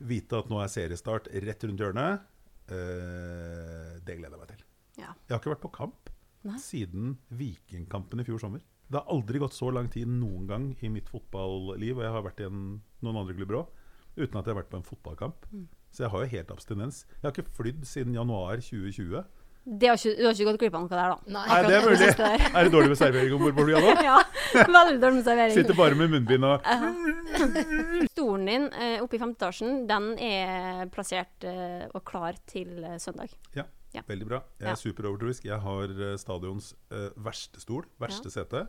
vite 0.03 0.41
at 0.41 0.49
nå 0.51 0.59
er 0.59 0.71
seriestart 0.73 1.29
rett 1.45 1.65
rundt 1.69 1.83
hjørnet. 1.83 2.29
Eh, 2.73 3.95
det 4.03 4.19
gleder 4.19 4.37
jeg 4.37 4.43
meg 4.43 4.51
til. 4.53 4.65
Ja. 5.01 5.13
Jeg 5.27 5.35
har 5.35 5.41
ikke 5.41 5.55
vært 5.55 5.65
på 5.65 5.73
kamp 5.75 6.13
Nei. 6.47 6.59
siden 6.63 7.17
Vikingkampen 7.39 8.23
i 8.23 8.27
fjor 8.27 8.43
sommer. 8.43 8.63
Det 8.89 8.99
har 9.01 9.13
aldri 9.13 9.41
gått 9.41 9.57
så 9.57 9.71
lang 9.73 9.89
tid 9.93 10.09
noen 10.11 10.49
gang 10.51 10.65
i 10.81 10.91
mitt 10.93 11.09
fotballiv, 11.13 11.99
og 11.99 12.05
jeg 12.05 12.17
har 12.17 12.27
vært 12.27 12.43
i 12.43 12.49
en, 12.49 12.65
noen 13.05 13.21
andre 13.23 13.37
klubber 13.39 13.63
òg, 13.63 13.71
uten 14.19 14.37
at 14.37 14.43
jeg 14.45 14.53
har 14.53 14.61
vært 14.61 14.73
på 14.73 14.81
en 14.81 14.89
fotballkamp. 14.89 15.47
Mm. 15.53 15.69
Så 15.93 16.05
jeg 16.05 16.13
har 16.13 16.25
jo 16.25 16.33
helt 16.33 16.51
abstinens. 16.53 17.05
Jeg 17.21 17.27
har 17.29 17.35
ikke 17.37 17.57
flydd 17.57 17.87
siden 17.89 18.17
januar 18.17 18.61
2020. 18.65 19.25
Det 19.63 19.87
har 19.87 19.95
ikke, 19.95 20.15
du 20.19 20.25
har 20.27 20.35
ikke 20.35 20.47
gått 20.49 20.59
glipp 20.59 20.75
av 20.75 20.81
noe 20.83 20.91
der, 20.91 21.11
da? 21.13 21.33
Nei. 21.37 21.43
Nei, 21.47 21.59
det 21.69 21.75
er 21.77 21.85
mulig. 21.87 22.07
Det. 22.19 22.31
Er 22.51 22.67
det 22.67 22.73
dårlig 22.75 22.91
med 22.91 22.99
servering 22.99 23.35
om 23.37 23.45
bord 23.45 23.55
på 23.55 23.67
flyet 23.69 23.85
nå? 23.85 23.93
Ja, 24.09 24.17
veldig 24.59 24.97
dårlig 25.05 25.19
med 25.21 25.27
servering. 25.29 25.55
Sitter 25.55 25.79
bare 25.79 25.99
med 26.01 26.11
munnbind 26.17 26.49
og 26.49 28.09
Stolen 28.11 28.49
din 28.51 28.67
eh, 28.75 28.97
oppe 29.05 29.17
i 29.17 29.21
femte 29.23 29.39
etasjen, 29.39 29.85
den 29.87 30.09
er 30.19 30.91
plassert 30.93 31.47
eh, 31.47 31.87
og 31.93 32.03
klar 32.09 32.35
til 32.51 32.83
eh, 32.83 32.99
søndag. 33.03 33.31
Ja. 33.55 33.69
Veldig 34.09 34.27
bra. 34.27 34.39
Jeg 34.59 34.67
Ja. 34.67 34.73
er 34.73 34.81
superovertroisk. 34.81 35.45
Jeg 35.45 35.61
har 35.61 35.85
eh, 35.91 36.17
stadions 36.17 36.75
uh, 36.91 37.11
verste 37.17 37.61
stol, 37.61 37.85
verste 38.01 38.31
sete. 38.33 38.67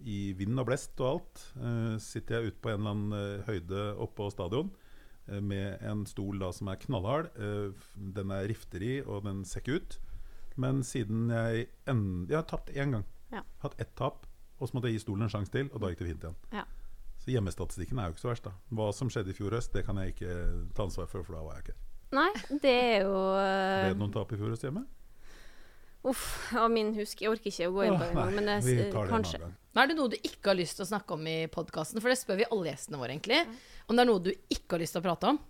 I 0.00 0.32
vind 0.38 0.58
og 0.58 0.66
blest 0.66 0.98
og 1.00 1.08
alt 1.12 1.44
uh, 1.58 1.96
sitter 1.98 2.38
jeg 2.40 2.52
ute 2.52 2.60
på 2.62 2.70
en 2.70 2.80
eller 2.80 2.90
annen 2.90 3.12
uh, 3.12 3.46
høyde 3.46 3.84
oppå 3.98 4.30
stadion 4.30 4.70
med 5.28 5.82
en 5.84 6.06
stol 6.08 6.38
da 6.40 6.48
som 6.56 6.68
er 6.72 6.78
knallhard. 6.80 7.26
Den 7.94 8.30
er 8.32 8.46
rifteri, 8.48 9.02
og 9.04 9.26
den 9.26 9.42
ser 9.44 9.60
ikke 9.60 9.74
ut. 9.76 9.98
Men 10.56 10.80
siden 10.82 11.28
jeg 11.28 11.66
en, 11.86 12.24
Jeg 12.30 12.38
har 12.38 12.46
tapt 12.48 12.70
én 12.72 12.94
gang. 12.96 13.04
Ja. 13.30 13.42
Hatt 13.60 13.76
ett 13.78 13.94
tap. 13.94 14.24
Og 14.58 14.68
så 14.70 14.74
måtte 14.74 14.88
jeg 14.88 14.96
gi 14.96 15.02
stolen 15.04 15.26
en 15.26 15.28
sjanse 15.28 15.52
til, 15.52 15.68
og 15.68 15.82
da 15.82 15.90
gikk 15.92 15.98
det 16.00 16.08
fint 16.14 16.24
igjen. 16.24 16.38
Ja. 16.50 16.64
Så 17.20 17.30
hjemmestatistikken 17.34 17.98
er 18.00 18.08
jo 18.08 18.16
ikke 18.16 18.24
så 18.24 18.30
verst, 18.32 18.48
da. 18.48 18.54
Hva 18.72 18.88
som 18.96 19.10
skjedde 19.12 19.34
i 19.34 19.36
fjor 19.36 19.52
høst, 19.52 19.74
det 19.76 19.84
kan 19.84 20.00
jeg 20.00 20.14
ikke 20.14 20.32
ta 20.74 20.88
ansvar 20.88 21.06
for, 21.12 21.22
for 21.28 21.36
da 21.36 21.42
var 21.44 21.58
jeg 21.58 21.66
ikke 21.66 21.76
her. 21.76 21.87
Nei, 22.16 22.30
det 22.62 22.72
er 22.72 23.02
jo 23.04 23.16
Ble 23.36 23.48
eh, 23.48 23.90
det 23.92 24.00
noen 24.00 24.14
tap 24.14 24.32
i 24.32 24.38
fjor 24.40 24.54
høst 24.54 24.64
hjemme? 24.64 24.86
Uff, 26.08 26.24
av 26.56 26.70
min 26.72 26.94
husk. 26.96 27.20
Jeg 27.20 27.32
orker 27.32 27.50
ikke 27.50 27.68
å 27.68 27.74
gå 27.74 27.84
inn 27.88 27.98
på 27.98 28.06
det 28.06 28.14
nå, 28.16 28.28
men 28.36 28.48
det, 28.48 28.56
vi 28.64 28.76
eh, 28.78 28.86
tar 28.92 29.08
det 29.08 29.10
en 29.10 29.16
kanskje. 29.18 29.42
Nå. 29.42 29.50
Er 29.78 29.90
det 29.90 29.98
noe 29.98 30.10
du 30.10 30.16
ikke 30.16 30.52
har 30.52 30.58
lyst 30.58 30.78
til 30.78 30.86
å 30.86 30.90
snakke 30.92 31.18
om 31.18 31.26
i 31.28 31.38
podkasten? 31.52 32.00
For 32.02 32.12
det 32.12 32.18
spør 32.20 32.40
vi 32.40 32.48
alle 32.48 32.72
gjestene 32.72 33.00
våre, 33.00 33.14
egentlig. 33.14 33.42
Om 33.86 33.98
det 33.98 34.04
er 34.04 34.10
noe 34.10 34.24
du 34.24 34.32
ikke 34.32 34.76
har 34.76 34.84
lyst 34.84 34.96
til 34.96 35.02
å 35.02 35.08
prate 35.08 35.32
om? 35.34 35.40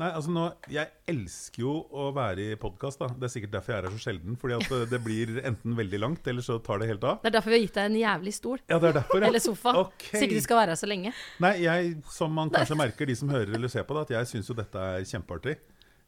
Nei, 0.00 0.08
altså 0.08 0.32
nå, 0.32 0.46
Jeg 0.72 0.88
elsker 1.12 1.62
jo 1.62 1.72
å 1.92 2.08
være 2.16 2.46
i 2.54 2.56
podkast. 2.58 3.02
Det 3.20 3.28
er 3.28 3.32
sikkert 3.34 3.52
derfor 3.58 3.74
jeg 3.74 3.82
er 3.82 3.86
her 3.86 3.94
så 3.98 4.06
sjelden. 4.06 4.38
Fordi 4.40 4.56
at 4.56 4.72
eh, 4.78 4.86
det 4.90 5.02
blir 5.04 5.34
enten 5.42 5.76
veldig 5.78 6.00
langt, 6.00 6.30
eller 6.30 6.46
så 6.46 6.56
tar 6.64 6.80
det 6.82 6.88
helt 6.90 7.04
av. 7.06 7.20
Det 7.22 7.30
er 7.30 7.36
derfor 7.36 7.52
vi 7.52 7.58
har 7.58 7.64
gitt 7.66 7.76
deg 7.76 7.90
en 7.90 8.00
jævlig 8.00 8.34
stol. 8.38 8.62
Ja, 8.64 8.80
det 8.82 8.90
er 8.90 8.98
derfor, 9.02 9.20
ja. 9.20 9.28
Eller 9.30 9.44
sofa. 9.44 9.76
Okay. 9.84 10.14
Så 10.14 10.24
ikke 10.24 10.40
du 10.40 10.46
skal 10.46 10.62
være 10.62 10.74
her 10.74 10.80
så 10.80 10.88
lenge. 10.88 11.12
Nei, 11.44 11.52
jeg, 11.66 11.92
som 12.14 12.34
man 12.34 12.50
kanskje 12.54 12.78
merker, 12.80 13.10
de 13.10 13.18
som 13.18 13.30
hører 13.30 13.54
eller 13.58 13.70
ser 13.70 13.86
på 13.86 13.98
det, 13.98 14.08
at 14.08 14.16
jeg 14.16 14.32
syns 14.32 14.50
jo 14.50 14.58
dette 14.58 14.88
er 14.96 15.06
kjempeartig. 15.12 15.58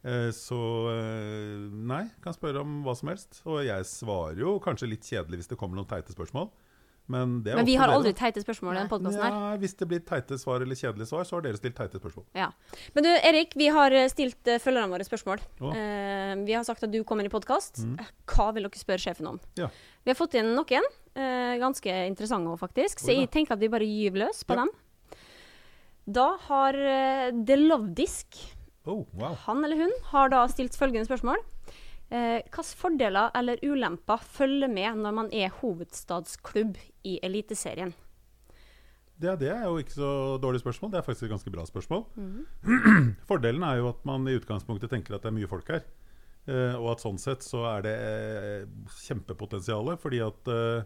Eh, 0.05 0.31
Så 0.37 0.61
eh, 0.93 1.65
nei, 1.93 2.05
kan 2.25 2.37
spørre 2.37 2.65
om 2.65 2.83
hva 2.85 2.95
som 2.99 3.11
helst. 3.13 3.41
Og 3.49 3.65
jeg 3.65 3.89
svarer 3.89 4.45
jo 4.45 4.59
kanskje 4.65 4.91
litt 4.91 5.09
kjedelig 5.09 5.43
hvis 5.43 5.53
det 5.55 5.61
kommer 5.61 5.81
noen 5.81 5.91
teite 5.91 6.15
spørsmål. 6.17 6.51
Men, 7.07 7.43
det 7.45 7.53
er 7.53 7.59
Men 7.59 7.67
vi 7.69 7.75
har 7.77 7.91
aldri 7.93 8.15
teite 8.17 8.41
spørsmål 8.41 8.73
i 8.73 8.79
denne 8.79 8.89
podkasten 8.89 9.21
her. 9.21 9.35
Ja, 9.35 9.57
hvis 9.61 9.75
det 9.77 9.89
blir 9.91 10.01
teite 10.09 10.39
svar 10.41 10.63
eller 10.65 10.79
kjedelige 10.79 11.11
svar, 11.11 11.27
så 11.29 11.37
har 11.37 11.45
dere 11.45 11.61
stilt 11.61 11.77
teite 11.77 12.01
spørsmål. 12.01 12.25
Ja. 12.39 12.47
Men 12.97 13.05
du, 13.05 13.11
Erik, 13.13 13.53
vi 13.61 13.69
har 13.77 13.93
eh, 13.93 14.09
stilt 14.09 14.49
uh, 14.49 14.57
følgerne 14.63 14.89
våre 14.89 15.05
spørsmål. 15.05 15.43
Eh, 15.69 16.33
vi 16.49 16.57
har 16.57 16.65
sagt 16.65 16.87
at 16.87 16.95
du 16.95 17.03
kommer 17.05 17.29
i 17.29 17.33
podkast. 17.33 17.83
Mm. 17.85 17.99
Hva 18.33 18.49
vil 18.57 18.65
dere 18.65 18.81
spørre 18.81 19.05
sjefen 19.05 19.29
om? 19.35 19.41
Ja. 19.61 19.69
Vi 20.05 20.15
har 20.15 20.17
fått 20.17 20.39
inn 20.41 20.55
noen. 20.57 20.89
Uh, 21.13 21.61
ganske 21.61 21.99
interessante 22.09 22.57
faktisk. 22.63 23.05
Så 23.05 23.13
Oi 23.13 23.21
jeg 23.21 23.33
tenker 23.37 23.59
at 23.59 23.61
vi 23.61 23.73
bare 23.73 23.89
gyver 23.89 24.25
løs 24.25 24.41
på 24.49 24.57
dem. 24.63 24.73
Da 26.09 26.31
har 26.49 26.81
uh, 26.81 27.29
The 27.37 27.61
Lovedisk, 27.61 28.41
Oh, 28.85 29.07
wow. 29.17 29.35
han 29.47 29.64
eller 29.64 29.81
hun, 29.81 29.93
har 30.12 30.29
da 30.33 30.43
stilt 30.53 30.76
følgende 30.76 31.09
spørsmål. 31.09 31.41
Eh, 32.12 32.43
Hvilke 32.45 32.64
fordeler 32.76 33.31
eller 33.35 33.62
ulemper 33.64 34.21
følger 34.37 34.69
med 34.69 35.00
når 35.00 35.14
man 35.17 35.31
er 35.33 35.55
hovedstadsklubb 35.62 36.76
i 37.09 37.17
Eliteserien? 37.25 37.95
Det, 39.14 39.38
det 39.41 39.49
er 39.55 39.64
jo 39.64 39.79
ikke 39.79 39.95
så 39.95 40.11
dårlig 40.43 40.61
spørsmål. 40.61 40.91
Det 40.93 40.99
er 40.99 41.07
faktisk 41.07 41.29
et 41.29 41.33
ganske 41.33 41.53
bra 41.55 41.64
spørsmål. 41.67 42.05
Fordelen 43.31 43.62
er 43.64 43.79
jo 43.81 43.88
at 43.93 44.03
man 44.09 44.26
i 44.29 44.35
utgangspunktet 44.37 44.91
tenker 44.93 45.17
at 45.17 45.25
det 45.25 45.31
er 45.31 45.37
mye 45.38 45.50
folk 45.50 45.71
her. 45.71 45.85
Eh, 46.45 46.75
og 46.76 46.91
at 46.93 47.05
sånn 47.05 47.21
sett 47.23 47.47
så 47.47 47.62
er 47.71 47.87
det 47.87 47.95
eh, 47.95 48.67
kjempepotensial, 49.07 49.95
fordi 50.03 50.21
at 50.26 50.50
eh, 50.53 50.83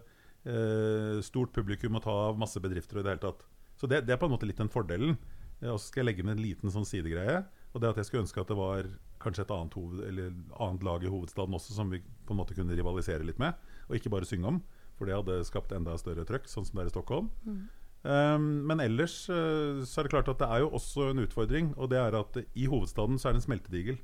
eh, 0.47 1.17
stort 1.25 1.55
publikum 1.57 1.97
må 1.97 2.02
ta 2.05 2.14
av 2.28 2.38
masse 2.38 2.61
bedrifter 2.62 3.00
og 3.00 3.02
i 3.02 3.09
det 3.09 3.17
hele 3.17 3.25
tatt. 3.25 3.43
Så 3.81 3.90
det, 3.90 4.05
det 4.07 4.14
er 4.14 4.21
på 4.21 4.28
en 4.28 4.37
måte 4.37 4.47
litt 4.47 4.61
den 4.61 4.71
fordelen. 4.71 5.17
Eh, 5.62 5.73
og 5.73 5.81
så 5.81 5.88
skal 5.88 6.05
jeg 6.05 6.12
legge 6.12 6.28
med 6.28 6.37
en 6.37 6.45
liten 6.45 6.75
sånn 6.75 6.87
sidegreie. 6.87 7.43
Og 7.75 7.83
det 7.83 7.91
at 7.93 8.01
jeg 8.01 8.09
skulle 8.09 8.25
ønske 8.25 8.41
at 8.41 8.51
det 8.51 8.57
var 8.59 8.87
kanskje 9.23 9.45
et 9.45 9.53
annet, 9.55 9.75
hoved, 9.77 10.03
eller 10.07 10.33
annet 10.63 10.85
lag 10.87 11.05
i 11.05 11.11
hovedstaden 11.11 11.57
også 11.59 11.75
som 11.77 11.91
vi 11.93 12.01
på 12.01 12.35
en 12.35 12.41
måte 12.41 12.57
kunne 12.57 12.77
rivalisere 12.77 13.27
litt 13.27 13.41
med, 13.43 13.59
og 13.89 13.99
ikke 13.99 14.13
bare 14.13 14.29
synge 14.29 14.49
om. 14.55 14.63
For 14.99 15.07
det 15.07 15.15
hadde 15.15 15.43
skapt 15.47 15.75
enda 15.75 15.95
større 16.01 16.25
trøkk, 16.27 16.49
sånn 16.51 16.67
som 16.67 16.79
det 16.79 16.87
er 16.87 16.91
i 16.91 16.95
Stockholm. 16.95 17.29
Um, 18.03 18.47
men 18.67 18.81
ellers 18.81 19.25
uh, 19.31 19.83
så 19.87 20.01
er 20.01 20.07
det 20.07 20.13
klart 20.15 20.31
at 20.31 20.41
det 20.41 20.49
er 20.49 20.63
jo 20.65 20.71
også 20.79 21.11
en 21.13 21.23
utfordring. 21.23 21.73
Og 21.77 21.91
det 21.93 22.01
er 22.01 22.17
at 22.19 22.39
i 22.55 22.69
hovedstaden 22.71 23.19
så 23.19 23.29
er 23.29 23.37
det 23.37 23.43
en 23.43 23.49
smeltedigel. 23.49 24.01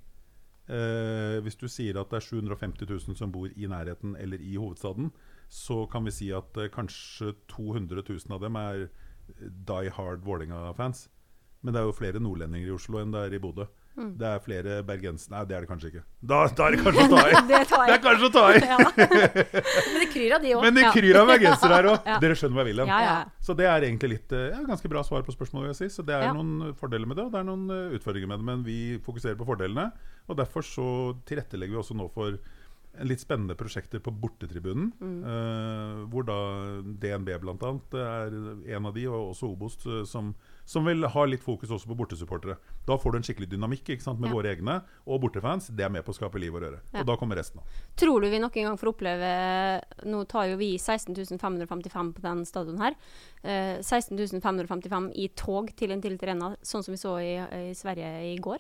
Uh, 0.65 1.41
hvis 1.45 1.59
du 1.61 1.67
sier 1.69 1.99
at 2.01 2.13
det 2.13 2.21
er 2.21 2.27
750 2.27 2.87
000 2.89 3.19
som 3.19 3.33
bor 3.33 3.51
i 3.53 3.69
nærheten 3.71 4.15
eller 4.17 4.41
i 4.41 4.55
hovedstaden, 4.57 5.11
så 5.49 5.85
kan 5.91 6.07
vi 6.07 6.15
si 6.15 6.31
at 6.35 6.57
uh, 6.57 6.71
kanskje 6.73 7.35
200 7.53 8.07
000 8.07 8.35
av 8.35 8.45
dem 8.45 8.61
er 8.61 8.87
die 9.41 9.93
hard 9.97 10.25
Vålerenga-fans. 10.25 11.09
Men 11.65 11.75
det 11.75 11.81
er 11.81 11.89
jo 11.89 11.97
flere 11.97 12.21
nordlendinger 12.21 12.69
i 12.69 12.77
Oslo 12.77 13.01
enn 13.01 13.15
det 13.15 13.25
er 13.25 13.35
i 13.37 13.41
Bodø. 13.41 13.65
Det 13.95 14.27
er 14.27 14.41
flere 14.43 14.81
bergensere 14.83 15.37
Nei, 15.37 15.45
det 15.47 15.55
er 15.55 15.63
det 15.63 15.69
kanskje 15.71 15.91
ikke. 15.93 16.01
Da, 16.19 16.41
da 16.51 16.65
er 16.67 16.75
det 16.75 16.81
kanskje 16.83 17.05
å 17.05 17.11
ta 17.13 17.21
i! 17.23 17.35
Det 17.51 17.61
Det 17.71 17.95
er 17.95 18.01
kanskje 18.03 18.27
å 18.27 18.33
ta 18.35 18.43
i! 18.51 18.63
Ja. 18.65 18.79
Men 18.99 20.01
det 20.03 20.09
kryr 20.11 20.35
av 20.35 20.43
de 20.43 20.55
òg. 20.57 20.65
Men 20.67 20.79
det 20.81 20.89
kryr 20.97 21.19
av 21.21 21.31
bergensere 21.31 21.79
her 21.79 21.89
òg. 21.93 22.09
Dere 22.25 22.39
skjønner 22.41 22.59
hva 22.59 22.65
jeg 22.65 22.71
vil 22.73 22.83
hen. 22.83 22.91
Ja, 22.91 22.99
ja. 23.05 23.15
Så 23.47 23.55
det 23.59 23.69
er 23.71 23.87
egentlig 23.87 24.11
litt 24.17 24.35
eh, 24.35 24.49
ja, 24.51 24.65
ganske 24.67 24.91
bra 24.91 25.05
svar 25.07 25.23
på 25.27 25.35
spørsmålet. 25.37 25.69
vil 25.69 25.75
jeg 25.77 25.93
si. 25.93 26.01
Så 26.01 26.07
det 26.09 26.17
er 26.19 26.35
noen 26.35 26.75
fordeler 26.81 27.07
med 27.07 27.21
det, 27.21 27.29
og 27.29 27.37
det 27.37 27.41
er 27.41 27.47
noen 27.47 27.71
eh, 27.71 27.95
utfordringer 28.01 28.33
med 28.33 28.43
det. 28.43 28.49
Men 28.51 28.67
vi 28.67 28.79
fokuserer 29.07 29.39
på 29.39 29.47
fordelene. 29.47 29.87
Og 30.27 30.41
derfor 30.43 30.67
så 30.67 30.89
tilrettelegger 31.31 31.77
vi 31.77 31.83
også 31.85 31.95
nå 31.99 32.09
for 32.17 32.35
en 32.35 33.11
litt 33.11 33.23
spennende 33.23 33.57
prosjekter 33.59 34.03
på 34.03 34.13
bortetribunen. 34.25 34.91
Mm. 34.99 35.15
eh, 35.23 36.03
hvor 36.11 36.27
da 36.27 36.41
DNB 36.83 37.31
bl.a. 37.43 37.73
er 38.03 38.37
en 38.77 38.91
av 38.91 38.95
de, 38.95 39.07
og 39.11 39.31
også 39.33 39.51
Obos, 39.55 39.79
eh, 39.87 40.03
som, 40.09 40.35
som 40.65 40.85
vil 40.89 41.05
ha 41.05 41.25
litt 41.29 41.43
fokus 41.45 41.69
også 41.71 41.87
på 41.91 41.97
bortesupportere. 41.99 42.57
Da 42.89 42.97
får 42.97 43.13
du 43.13 43.19
en 43.19 43.23
skikkelig 43.27 43.49
dynamikk 43.53 43.91
ikke 43.95 44.03
sant, 44.03 44.19
med 44.21 44.31
Ja. 44.31 44.35
våre 44.35 44.53
egne. 44.57 44.83
Og 45.07 45.21
bortefans, 45.21 45.69
det 45.69 45.85
er 45.85 45.91
med 45.91 46.05
på 46.05 46.13
å 46.13 46.17
skape 46.17 46.41
liv 46.41 46.55
og 46.55 46.63
røre. 46.63 46.81
Ja. 46.93 47.01
Og 47.01 47.07
da 47.07 47.17
kommer 47.17 47.37
resten 47.37 47.61
av. 47.61 47.67
Tror 47.97 48.21
du 48.23 48.31
vi 48.31 48.39
nok 48.39 48.57
en 48.57 48.65
gang 48.71 48.77
får 48.81 48.93
oppleve 48.95 49.83
Nå 50.07 50.25
tar 50.27 50.49
jo 50.49 50.57
vi 50.57 50.77
16.555 50.79 52.13
på 52.15 52.23
den 52.23 52.45
stadion 52.49 52.79
her. 52.81 52.95
Eh, 53.43 53.79
16.555 53.81 55.11
i 55.15 55.29
tog 55.37 55.75
til 55.77 55.93
en 55.93 56.01
Tilt 56.01 56.23
Arena, 56.23 56.57
sånn 56.63 56.83
som 56.85 56.93
vi 56.93 56.99
så 57.01 57.17
i, 57.21 57.35
i 57.71 57.75
Sverige 57.75 58.33
i 58.33 58.37
går. 58.41 58.59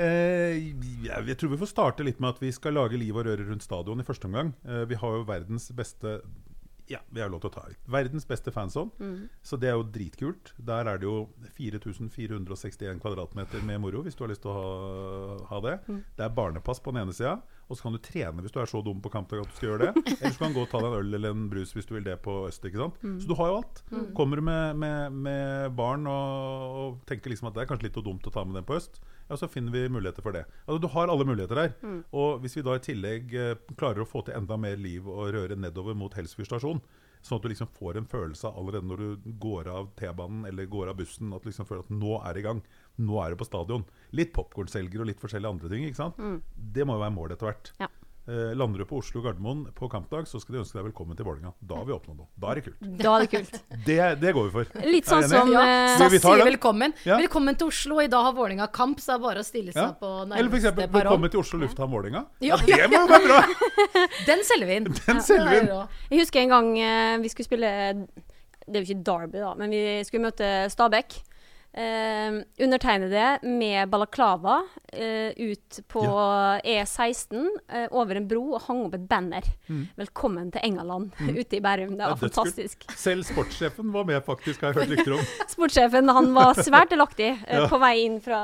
Eh, 0.00 0.56
jeg, 1.04 1.26
jeg 1.28 1.36
tror 1.36 1.50
vi 1.52 1.58
får 1.60 1.70
starte 1.74 2.04
litt 2.06 2.20
med 2.22 2.30
at 2.36 2.40
vi 2.40 2.50
skal 2.54 2.72
lage 2.78 2.96
liv 2.98 3.14
og 3.16 3.26
røre 3.26 3.44
rundt 3.48 3.62
stadion 3.66 4.00
i 4.00 4.06
første 4.06 4.28
omgang. 4.30 4.54
Eh, 4.64 4.84
vi 4.88 4.96
har 5.00 5.16
jo 5.18 5.26
verdens 5.28 5.68
beste 5.76 6.20
Ja, 6.90 6.98
vi 7.14 7.20
har 7.22 7.30
lov 7.30 7.40
til 7.44 7.50
å 7.52 7.54
ta 7.54 7.62
litt. 7.70 7.78
Verdens 7.86 8.24
beste 8.26 8.50
fanzone. 8.50 8.90
Så 9.46 9.54
det 9.62 9.68
er 9.70 9.76
jo 9.78 9.84
dritkult. 9.94 10.50
Der 10.58 10.88
er 10.90 10.98
det 10.98 11.06
jo 11.06 11.28
4461 11.54 12.98
kvadratmeter 13.02 13.62
med 13.66 13.78
moro, 13.84 14.02
hvis 14.02 14.16
du 14.18 14.24
har 14.24 14.32
lyst 14.32 14.42
til 14.42 14.50
å 14.50 14.56
ha, 14.58 15.36
ha 15.52 15.60
det. 15.68 15.76
Det 16.18 16.24
er 16.26 16.34
barnepass 16.34 16.82
på 16.82 16.90
den 16.94 17.04
ene 17.04 17.14
sida, 17.14 17.36
og 17.70 17.78
så 17.78 17.86
kan 17.86 17.94
du 17.94 18.00
trene 18.02 18.42
hvis 18.42 18.50
du 18.50 18.58
er 18.58 18.66
så 18.66 18.80
dum 18.82 18.98
på 19.04 19.12
kampdag 19.14 19.44
at 19.44 19.52
du 19.52 19.54
skal 19.60 19.68
gjøre 19.70 19.90
det. 19.92 20.02
Eller 20.18 20.34
så 20.34 20.42
kan 20.42 20.50
du 20.50 20.58
gå 20.58 20.64
og 20.66 20.72
ta 20.72 20.80
deg 20.82 20.90
en 20.90 20.98
øl 21.04 21.14
eller 21.20 21.36
en 21.36 21.46
brus 21.52 21.70
hvis 21.76 21.86
du 21.86 21.94
vil 21.94 22.08
det 22.08 22.16
på 22.24 22.34
øst. 22.48 22.64
ikke 22.66 22.82
sant? 22.82 22.98
Så 23.22 23.30
du 23.30 23.36
har 23.38 23.52
jo 23.52 23.60
alt. 23.60 23.82
Kommer 24.18 24.40
du 24.42 24.46
med, 24.50 24.76
med, 24.82 25.12
med 25.28 25.78
barn 25.78 26.10
og, 26.10 26.74
og 26.82 27.00
tenker 27.06 27.30
liksom 27.30 27.52
at 27.52 27.54
det 27.54 27.62
er 27.62 27.70
kanskje 27.70 27.86
litt 27.86 28.02
dumt 28.02 28.26
å 28.26 28.34
ta 28.34 28.42
med 28.44 28.58
dem 28.58 28.66
på 28.66 28.74
øst, 28.80 28.98
ja, 29.30 29.36
så 29.38 29.48
finner 29.48 29.72
vi 29.72 29.84
muligheter 29.88 30.24
for 30.26 30.34
det. 30.34 30.42
Altså, 30.66 30.80
du 30.82 30.88
har 30.90 31.10
alle 31.12 31.26
muligheter 31.28 31.60
her. 31.62 31.74
Og 32.10 32.40
hvis 32.42 32.56
vi 32.58 32.64
da 32.66 32.74
i 32.76 32.82
tillegg 32.82 33.36
eh, 33.38 33.52
klarer 33.78 34.02
å 34.02 34.08
få 34.08 34.24
til 34.26 34.34
enda 34.34 34.58
mer 34.58 34.74
liv 34.80 35.06
og 35.06 35.30
røre 35.36 35.58
nedover 35.58 35.94
mot 35.94 36.16
Helsfyr 36.18 36.48
stasjon, 36.48 36.82
sånn 37.22 37.36
at 37.36 37.44
du 37.44 37.52
liksom 37.52 37.68
får 37.76 37.98
en 38.00 38.08
følelse 38.08 38.48
av 38.48 38.58
allerede 38.58 38.88
når 38.88 39.02
du 39.04 39.30
går 39.42 39.68
av 39.70 39.90
T-banen 40.00 40.46
eller 40.48 40.66
går 40.72 40.90
av 40.90 40.98
bussen, 40.98 41.30
at 41.36 41.44
du 41.44 41.50
liksom 41.50 41.68
føler 41.68 41.84
at 41.84 41.92
nå 41.92 42.16
er 42.18 42.34
det 42.34 42.42
i 42.42 42.46
gang. 42.48 42.62
Nå 43.00 43.20
er 43.22 43.32
det 43.34 43.40
på 43.42 43.48
stadion. 43.48 43.84
Litt 44.16 44.32
popkornselger 44.36 45.04
og 45.04 45.10
litt 45.12 45.20
forskjellige 45.22 45.54
andre 45.54 45.70
ting. 45.72 45.84
ikke 45.86 46.00
sant? 46.00 46.18
Det 46.56 46.86
må 46.88 46.96
jo 46.96 47.04
være 47.04 47.16
målet 47.16 47.36
etter 47.36 47.52
hvert. 47.52 47.72
Ja. 47.84 47.90
Eh, 48.28 48.54
lander 48.54 48.78
du 48.78 48.84
på 48.84 48.98
Oslo 49.00 49.22
Gardermoen 49.24 49.62
på 49.74 49.88
kampdag, 49.90 50.26
så 50.28 50.38
skal 50.38 50.54
de 50.54 50.60
ønske 50.60 50.76
deg 50.76 50.84
velkommen 50.90 51.16
til 51.18 51.24
Vålerenga. 51.26 51.50
Da 51.66 51.78
har 51.80 51.86
vi 51.88 51.94
oppnådd 51.94 52.18
noe. 52.20 52.28
Da 52.38 52.50
er 52.52 52.58
det 52.60 52.64
kult. 52.66 52.82
Da 53.00 53.14
er 53.16 53.24
det 53.24 53.30
kult. 53.32 53.54
Det, 53.88 53.96
det 54.20 54.32
går 54.36 54.44
vi 54.46 54.52
for. 54.54 54.68
Litt 54.94 55.08
sånn 55.08 55.24
som 55.30 55.50
Ja, 55.50 55.62
eh, 55.64 55.94
SAS 55.96 56.14
sier 56.20 56.42
velkommen. 56.46 56.92
Ja. 57.08 57.16
Velkommen 57.18 57.56
til 57.58 57.70
Oslo. 57.72 57.96
I 58.04 58.10
dag 58.12 58.28
har 58.28 58.36
Vålerenga 58.36 58.68
kamp, 58.76 59.00
så 59.02 59.14
er 59.16 59.22
det 59.22 59.24
bare 59.24 59.42
å 59.42 59.46
stille 59.48 59.72
seg 59.74 59.80
Ja. 59.82 59.88
på 59.98 60.10
Eller 60.26 60.36
for 60.36 60.42
Eller 60.44 60.58
eksempel 60.60 60.92
velkommen 60.98 61.32
til 61.32 61.40
Oslo 61.42 61.62
lufthavn 61.64 61.94
Vålerenga. 61.96 62.22
Ja, 62.44 62.60
Det 62.60 62.78
må 62.92 63.00
jo 63.00 63.10
være 63.14 63.32
bra! 63.32 63.40
Den 64.28 64.44
selger 64.46 64.68
vi 64.68 64.76
inn. 64.82 64.90
Den 65.00 65.22
selger 65.24 65.50
vi 65.50 65.62
inn. 65.64 65.72
Jeg 66.12 66.22
husker 66.26 66.44
en 66.44 66.54
gang 66.54 66.70
eh, 66.84 67.16
vi 67.24 67.32
skulle 67.32 67.48
spille 67.48 67.72
Det 68.04 68.76
er 68.76 68.84
jo 68.84 68.86
ikke 68.92 69.02
Derby, 69.10 69.40
da, 69.42 69.54
men 69.58 69.72
vi 69.74 69.82
skulle 70.06 70.28
møte 70.28 70.52
Stabæk. 70.70 71.16
Eh, 71.72 72.32
undertegnede 72.58 73.38
med 73.46 73.88
balaklava 73.92 74.56
eh, 74.92 75.30
ut 75.38 75.78
på 75.88 76.02
E16 76.64 77.46
eh, 77.68 77.84
over 77.94 78.18
en 78.18 78.26
bro 78.26 78.40
og 78.56 78.64
hang 78.64 78.80
opp 78.88 78.96
et 78.98 79.04
banner. 79.06 79.46
'Velkommen 79.70 80.50
til 80.50 80.64
Engaland' 80.66 81.14
ute 81.40 81.56
i 81.56 81.60
Bærum. 81.62 81.94
Det 81.94 82.02
var 82.02 82.16
ja, 82.16 82.18
fantastisk. 82.18 82.88
Selv 82.98 83.22
sportssjefen 83.28 83.92
var 83.94 84.04
med, 84.08 84.18
faktisk, 84.26 84.64
har 84.64 84.74
jeg 84.74 84.80
hørt 84.80 84.96
rykter 84.98 85.14
om. 85.14 85.22
Sportssjefen 85.54 86.10
han 86.10 86.32
var 86.34 86.58
svært 86.58 86.90
delaktig 86.90 87.30
eh, 87.46 87.60
Ja. 87.60 87.68
på 87.70 87.78
vei 87.78 88.00
inn 88.02 88.18
fra 88.24 88.40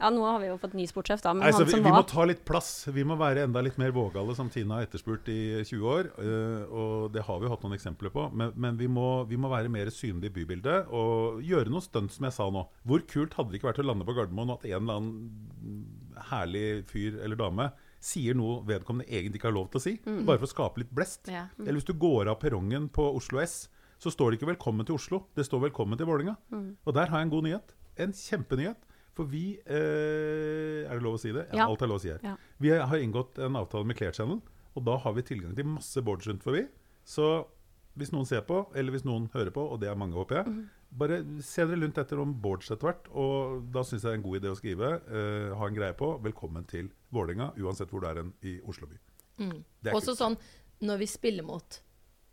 Ja, 0.00 0.08
nå 0.08 0.24
har 0.24 0.40
vi 0.40 0.48
jo 0.48 0.56
fått 0.62 0.72
ny 0.78 0.86
sportssjef, 0.88 1.20
da, 1.20 1.34
men 1.36 1.44
Nei, 1.44 1.52
han 1.52 1.66
vi, 1.68 1.76
som 1.76 1.84
vi 1.84 1.92
må 1.92 2.02
ta 2.08 2.24
litt 2.24 2.40
plass. 2.48 2.72
Vi 2.88 3.04
må 3.04 3.18
være 3.20 3.44
enda 3.44 3.60
litt 3.60 3.76
mer 3.76 3.92
vågale, 3.92 4.32
som 4.34 4.48
Tina 4.48 4.80
har 4.80 4.88
etterspurt 4.88 5.28
i 5.28 5.60
20 5.60 5.92
år. 5.92 6.08
eh, 6.24 6.72
og 6.72 7.12
det 7.12 7.26
har 7.28 7.36
vi 7.38 7.50
jo 7.50 7.52
hatt 7.52 7.68
noen 7.68 7.76
eksempler 7.76 8.08
på. 8.16 8.30
Men, 8.32 8.56
men 8.56 8.80
vi, 8.80 8.88
må, 8.88 9.24
vi 9.28 9.36
må 9.36 9.52
være 9.52 9.68
mer 9.68 9.92
synlige 9.92 10.32
i 10.32 10.36
bybildet 10.40 10.88
og 10.88 11.44
gjøre 11.44 11.68
noe 11.68 11.84
stunt, 11.84 12.16
som 12.16 12.24
jeg 12.24 12.32
sa 12.40 12.48
nå. 12.48 12.61
Hvor 12.88 13.04
kult 13.10 13.34
hadde 13.38 13.52
det 13.52 13.60
ikke 13.60 13.70
vært 13.70 13.82
å 13.82 13.86
lande 13.86 14.06
på 14.08 14.14
Gardermoen 14.16 14.52
og 14.52 14.60
at 14.60 14.68
en 14.70 14.76
eller 14.82 15.00
annen 15.00 16.22
herlig 16.30 16.66
fyr 16.90 17.20
eller 17.24 17.38
dame 17.40 17.70
sier 18.02 18.34
noe 18.34 18.62
vedkommende 18.66 19.06
egentlig 19.06 19.38
ikke 19.38 19.50
har 19.50 19.54
lov 19.54 19.68
til 19.70 19.78
å 19.78 19.84
si, 19.84 19.92
bare 20.02 20.40
for 20.40 20.48
å 20.48 20.50
skape 20.50 20.82
litt 20.82 20.90
blest. 20.94 21.30
Ja. 21.30 21.46
Eller 21.62 21.78
hvis 21.78 21.86
du 21.86 21.94
går 21.94 22.32
av 22.32 22.40
perrongen 22.42 22.88
på 22.92 23.04
Oslo 23.14 23.38
S, 23.42 23.68
så 24.02 24.10
står 24.10 24.32
det 24.32 24.40
ikke 24.40 24.50
'Velkommen 24.50 24.86
til 24.86 24.96
Oslo', 24.98 25.22
det 25.36 25.46
står 25.46 25.68
'Velkommen 25.70 25.98
til 25.98 26.06
Vålerenga'. 26.06 26.36
Og 26.84 26.94
der 26.94 27.06
har 27.06 27.18
jeg 27.18 27.26
en 27.28 27.30
god 27.30 27.44
nyhet. 27.46 27.74
En 27.96 28.12
kjempenyhet. 28.12 28.88
For 29.12 29.28
vi 29.28 29.60
eh, 29.66 30.88
Er 30.88 30.96
det 30.96 31.04
lov 31.04 31.18
å 31.18 31.20
si 31.20 31.32
det? 31.32 31.46
Ja. 31.52 31.68
Alt 31.68 31.82
er 31.84 31.90
lov 31.90 32.00
å 32.00 32.02
si 32.02 32.08
her. 32.08 32.20
Ja. 32.24 32.36
Vi 32.58 32.70
har 32.70 32.98
inngått 32.98 33.38
en 33.38 33.56
avtale 33.60 33.84
med 33.84 33.96
Clear 33.96 34.12
Channel, 34.16 34.40
og 34.74 34.84
da 34.84 34.96
har 34.96 35.12
vi 35.12 35.22
tilgang 35.22 35.54
til 35.54 35.68
masse 35.68 36.02
boards 36.02 36.26
rundt 36.26 36.42
forbi. 36.42 36.66
Så 37.04 37.46
hvis 37.94 38.12
noen 38.14 38.26
ser 38.26 38.40
på, 38.48 38.64
eller 38.74 38.94
hvis 38.94 39.04
noen 39.04 39.28
hører 39.34 39.52
på, 39.52 39.60
og 39.60 39.80
det 39.82 39.90
er 39.90 39.98
mange, 40.00 40.16
håper 40.16 40.40
jeg, 40.40 40.64
bare 40.92 41.22
se 41.42 41.64
dere 41.64 41.80
rundt 41.80 41.98
etter 41.98 42.20
om 42.20 42.34
Bårds 42.42 42.70
etter 42.70 42.86
hvert. 42.90 43.08
Og 43.16 43.62
da 43.72 43.80
syns 43.80 44.02
jeg 44.02 44.10
det 44.10 44.12
er 44.12 44.18
en 44.20 44.26
god 44.26 44.40
idé 44.42 44.50
å 44.52 44.56
skrive. 44.58 44.90
eh, 45.08 45.54
ha 45.56 45.66
en 45.66 45.74
greie 45.74 45.92
på 45.94 46.20
'Velkommen 46.22 46.66
til 46.68 46.90
Vålerenga', 47.12 47.54
uansett 47.58 47.88
hvor 47.90 48.00
du 48.00 48.06
er 48.06 48.24
i 48.42 48.60
Oslo 48.66 48.86
by. 48.86 48.96
Mm. 49.38 49.64
Også 49.86 49.94
Også 50.12 50.16
sånn 50.16 50.36
når 50.82 50.98
vi 50.98 51.06
spiller 51.06 51.42
mot 51.44 51.80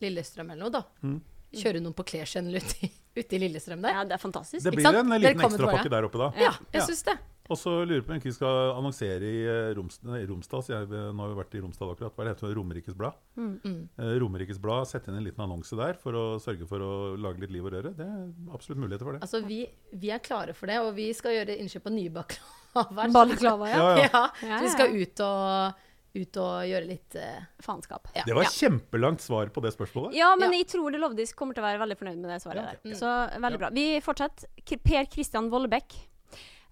Lillestrøm 0.01 0.51
eller 0.51 0.63
noe, 0.63 0.71
da. 0.71 0.83
Mm. 1.03 1.21
Kjøre 1.53 1.81
noen 1.81 1.93
på 1.95 2.03
Kleskjell 2.05 2.55
ute, 2.55 2.75
i- 2.85 2.91
ute 3.17 3.33
i 3.35 3.39
Lillestrøm 3.39 3.81
der. 3.81 3.89
Ja, 3.91 4.03
det 4.03 4.13
er 4.13 4.17
fantastisk. 4.17 4.63
Det 4.63 4.71
Ikke 4.73 4.75
blir 4.75 4.83
sant? 4.83 4.97
en 4.97 5.21
liten 5.21 5.39
ekstrapakke 5.41 5.89
der 5.89 6.03
oppe 6.03 6.17
da. 6.17 6.31
Ja, 6.39 6.51
jeg 6.73 6.81
Ja. 6.81 6.85
syns 6.85 7.03
det. 7.03 7.17
Og 7.49 7.57
så 7.57 7.71
lurer 7.81 7.97
jeg 7.99 8.05
på 8.05 8.13
om 8.13 8.19
vi 8.21 8.31
skal 8.35 8.71
annonsere 8.77 9.25
i 9.25 9.39
eh, 9.49 9.71
Roms, 9.73 9.99
nei, 10.05 10.19
Romsdal. 10.29 10.61
så 10.61 10.73
jeg. 10.75 10.89
Nå 10.93 11.23
har 11.23 11.31
vi 11.33 11.37
vært 11.39 11.55
i 11.57 11.61
Romsdal 11.63 11.93
akkurat. 11.95 12.13
Hva 12.13 12.21
er 12.23 12.29
det 12.29 12.35
heter? 12.37 12.53
Romerikes 12.59 12.93
Blad. 12.99 13.17
Mm. 13.41 13.89
Eh, 13.97 14.13
Romerikes 14.21 14.59
Blad, 14.61 14.85
Sette 14.91 15.09
inn 15.09 15.17
en 15.17 15.25
liten 15.25 15.41
annonse 15.41 15.75
der 15.79 15.97
for 15.97 16.13
å 16.13 16.23
sørge 16.43 16.67
for 16.69 16.79
å 16.85 16.91
lage 17.17 17.41
litt 17.41 17.51
liv 17.55 17.65
og 17.65 17.73
røre. 17.73 17.93
Det 17.97 18.05
er 18.05 18.29
absolutt 18.53 18.83
muligheter 18.83 19.05
for 19.09 19.17
det. 19.17 19.23
Altså, 19.25 19.41
vi, 19.49 19.63
vi 19.97 20.11
er 20.13 20.21
klare 20.21 20.53
for 20.53 20.69
det, 20.69 20.77
og 20.83 20.93
vi 20.95 21.09
skal 21.17 21.39
gjøre 21.39 21.57
innkjøp 21.63 21.89
av 21.89 21.95
nye 21.97 22.13
baklavaer. 22.19 23.13
Balaklava, 23.17 23.69
ja. 23.71 23.77
Ja, 23.77 23.93
ja. 23.97 24.09
Ja, 24.13 24.25
Ja, 24.45 24.57
så 24.59 24.63
vi 24.67 24.73
skal 24.77 24.97
ut 25.01 25.23
og 25.25 25.85
ut 26.19 26.37
og 26.41 26.53
gjøre 26.65 26.87
litt 26.89 27.15
uh, 27.21 27.43
Faenskap. 27.61 28.07
Ja. 28.17 28.23
Det 28.25 28.33
var 28.33 28.47
Ja. 28.47 28.49
kjempelangt 28.49 29.21
svar 29.21 29.51
på 29.53 29.61
det 29.61 29.69
spørsmålet. 29.75 30.15
Ja, 30.17 30.31
men 30.35 30.49
Ja. 30.51 30.57
jeg 30.57 30.67
tror 30.71 30.89
det 30.91 30.99
Lovdis 31.01 31.33
kommer 31.37 31.53
til 31.53 31.61
å 31.61 31.67
være 31.67 31.81
veldig 31.83 31.97
fornøyd 31.99 32.17
med 32.17 32.31
det 32.33 32.39
svaret 32.41 32.63
Ja, 32.65 32.71
der. 32.81 32.95
Så 32.97 33.11
veldig 33.41 33.59
Ja. 33.59 33.61
bra. 33.61 33.69
Vi 33.73 33.85
fortsetter. 34.01 34.49
Per 34.83 35.05
Kristian 35.05 35.51
Vollebekk. 35.53 35.93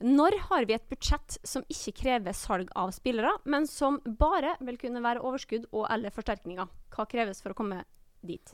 Når 0.04 0.36
har 0.52 0.68
vi 0.70 0.76
et 0.76 0.90
budsjett 0.92 1.40
som 1.48 1.64
ikke 1.74 1.96
krever 2.04 2.36
salg 2.38 2.70
av 2.78 2.92
spillere, 2.94 3.32
men 3.50 3.66
som 3.70 3.98
bare 4.06 4.54
vil 4.62 4.78
kunne 4.78 5.02
være 5.02 5.24
overskudd 5.26 5.66
og 5.72 5.88
eller 5.90 6.14
forsterkninger? 6.14 6.70
Hva 6.94 7.06
kreves 7.10 7.42
for 7.42 7.56
å 7.56 7.58
komme 7.58 7.82
dit? 8.22 8.54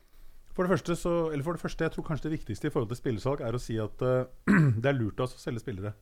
For 0.54 0.64
det, 0.64 0.72
første 0.76 0.96
så, 0.96 1.12
eller 1.34 1.44
for 1.44 1.58
det 1.58 1.64
første, 1.64 1.84
jeg 1.84 1.96
tror 1.96 2.06
kanskje 2.08 2.30
det 2.30 2.38
viktigste 2.38 2.70
i 2.70 2.72
forhold 2.72 2.94
til 2.94 3.00
spillersalg 3.02 3.42
er 3.44 3.58
å 3.58 3.62
si 3.62 3.76
at 3.82 4.06
uh, 4.06 4.30
det 4.82 4.88
er 4.88 4.96
lurt 4.96 5.20
av 5.20 5.28
oss 5.28 5.36
å 5.36 5.42
selge 5.42 5.64
spillere. 5.66 5.96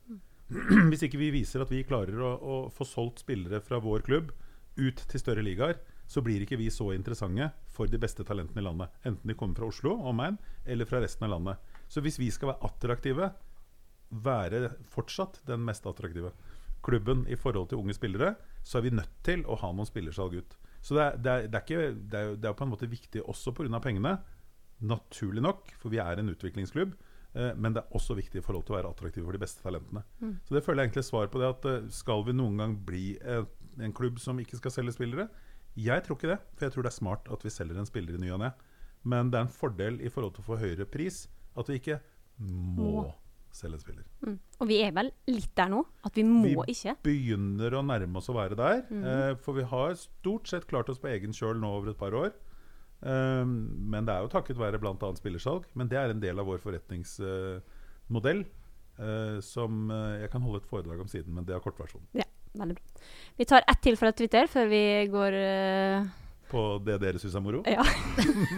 Hvis 0.91 1.05
ikke 1.07 1.21
vi 1.21 1.31
viser 1.33 1.63
at 1.63 1.71
vi 1.71 1.85
klarer 1.87 2.19
å, 2.19 2.31
å 2.35 2.57
få 2.75 2.85
solgt 2.85 3.23
spillere 3.23 3.63
fra 3.65 3.79
vår 3.81 4.03
klubb 4.05 4.33
ut 4.77 5.01
til 5.09 5.23
større 5.23 5.45
ligaer, 5.45 5.79
så 6.11 6.21
blir 6.23 6.43
ikke 6.43 6.59
vi 6.59 6.67
så 6.73 6.89
interessante 6.91 7.47
for 7.71 7.87
de 7.87 7.99
beste 8.01 8.25
talentene 8.27 8.59
i 8.59 8.65
landet. 8.65 8.91
Enten 9.07 9.31
de 9.31 9.35
kommer 9.39 9.55
fra 9.57 9.69
Oslo, 9.71 9.95
omegn, 10.11 10.35
eller 10.67 10.89
fra 10.89 10.99
resten 10.99 11.25
av 11.25 11.31
landet. 11.37 11.71
Så 11.87 12.03
hvis 12.03 12.19
vi 12.19 12.27
skal 12.35 12.51
være 12.51 12.67
attraktive, 12.67 13.31
være 14.11 14.73
fortsatt 14.91 15.41
den 15.47 15.63
mest 15.65 15.85
attraktive 15.87 16.33
klubben 16.85 17.23
i 17.29 17.37
forhold 17.37 17.69
til 17.71 17.81
unge 17.81 17.95
spillere, 17.95 18.35
så 18.63 18.79
er 18.79 18.87
vi 18.87 18.95
nødt 18.95 19.13
til 19.25 19.45
å 19.45 19.57
ha 19.61 19.71
noen 19.73 19.87
spillersalg 19.89 20.39
ut. 20.41 20.57
Så 20.81 20.97
det 20.97 21.03
er, 21.03 21.17
det 21.17 21.31
er, 21.31 21.47
det 21.47 21.59
er, 21.59 21.65
ikke, 21.65 21.95
det 22.09 22.19
er, 22.19 22.35
det 22.41 22.49
er 22.49 22.57
på 22.57 22.65
en 22.65 22.73
måte 22.73 22.89
viktig 22.89 23.23
også 23.29 23.53
pga. 23.53 23.79
pengene. 23.79 24.17
Naturlig 24.81 25.43
nok, 25.45 25.69
for 25.77 25.93
vi 25.93 26.01
er 26.01 26.19
en 26.19 26.33
utviklingsklubb. 26.33 26.95
Eh, 27.33 27.53
men 27.55 27.75
det 27.75 27.83
er 27.83 27.95
også 27.95 28.17
viktig 28.17 28.41
i 28.41 28.43
forhold 28.43 28.65
til 28.65 28.75
å 28.75 28.79
være 28.79 28.91
attraktive 28.91 29.27
for 29.27 29.37
de 29.37 29.43
beste 29.43 29.63
talentene. 29.63 30.03
Så 30.47 30.57
det 30.57 30.63
føler 30.65 30.83
jeg 30.83 30.91
egentlig 30.91 31.07
svar 31.07 31.29
på 31.31 31.41
det 31.41 31.51
at 31.53 31.69
eh, 31.69 31.87
skal 31.93 32.25
vi 32.27 32.35
noen 32.35 32.57
gang 32.59 32.75
bli 32.87 33.05
eh, 33.21 33.45
en 33.79 33.93
klubb 33.95 34.19
som 34.19 34.41
ikke 34.41 34.59
skal 34.59 34.73
selge 34.73 34.97
spillere? 34.97 35.29
Jeg 35.79 36.03
tror 36.03 36.17
ikke 36.17 36.33
det, 36.33 36.41
for 36.57 36.67
jeg 36.67 36.73
tror 36.73 36.83
det 36.83 36.91
er 36.91 36.97
smart 36.97 37.29
at 37.31 37.45
vi 37.45 37.53
selger 37.53 37.77
en 37.79 37.87
spiller 37.87 38.17
i 38.17 38.23
ny 38.25 38.33
og 38.35 38.41
ne. 38.41 38.51
Men 39.07 39.31
det 39.31 39.39
er 39.39 39.47
en 39.47 39.53
fordel 39.53 40.01
i 40.03 40.11
forhold 40.11 40.35
til 40.35 40.43
å 40.43 40.49
få 40.49 40.59
høyere 40.61 40.89
pris 40.89 41.27
at 41.57 41.69
vi 41.69 41.79
ikke 41.79 42.01
Må. 42.41 43.11
Selge 43.55 43.79
spiller. 43.81 44.05
Mm. 44.25 44.37
Og 44.61 44.67
vi 44.69 44.77
er 44.85 44.91
vel 44.95 45.09
litt 45.27 45.51
der 45.57 45.69
nå, 45.73 45.81
at 46.07 46.15
vi 46.17 46.23
må 46.27 46.43
Vi 46.65 46.73
ikke. 46.75 46.95
begynner 47.03 47.75
å 47.77 47.81
nærme 47.85 48.17
oss 48.21 48.29
å 48.31 48.35
være 48.37 48.55
der. 48.59 48.83
Eh, 48.91 49.35
for 49.43 49.53
vi 49.57 49.63
har 49.67 49.93
stort 49.99 50.47
sett 50.47 50.67
klart 50.69 50.89
oss 50.89 50.99
på 51.01 51.09
egen 51.11 51.33
kjøl 51.35 51.59
nå 51.59 51.67
over 51.79 51.91
et 51.91 51.99
par 51.99 52.13
år. 52.13 52.31
Um, 53.01 53.53
men 53.89 54.05
det 54.05 54.13
er 54.13 54.21
jo 54.21 54.29
takket 54.29 54.59
være 54.61 54.77
bl.a. 54.77 54.93
spillersalg. 55.17 55.63
Men 55.73 55.87
det 55.89 55.97
er 55.97 56.11
en 56.13 56.21
del 56.21 56.37
av 56.37 56.45
vår 56.45 56.59
forretningsmodell. 56.61 58.43
eh, 59.01 59.39
som 59.41 59.89
uh, 59.89 60.19
jeg 60.21 60.29
kan 60.29 60.43
holde 60.45 60.59
et 60.61 60.67
foredrag 60.69 60.99
om 61.01 61.07
siden, 61.09 61.33
men 61.33 61.45
det 61.47 61.55
er 61.55 61.63
kortversjonen. 61.63 62.05
Ja, 62.13 62.27
veldig 62.59 62.75
bra. 62.77 63.05
Vi 63.39 63.45
tar 63.49 63.63
ett 63.65 63.81
til 63.81 63.95
fra 63.97 64.11
Twitter 64.13 64.45
før 64.51 64.67
vi 64.69 64.81
går 65.09 65.37
eh, 65.39 66.05
På 66.51 66.61
det 66.83 66.97
dere 66.99 67.21
syns 67.21 67.37
er 67.37 67.43
moro. 67.43 67.61
Ja. 67.69 67.85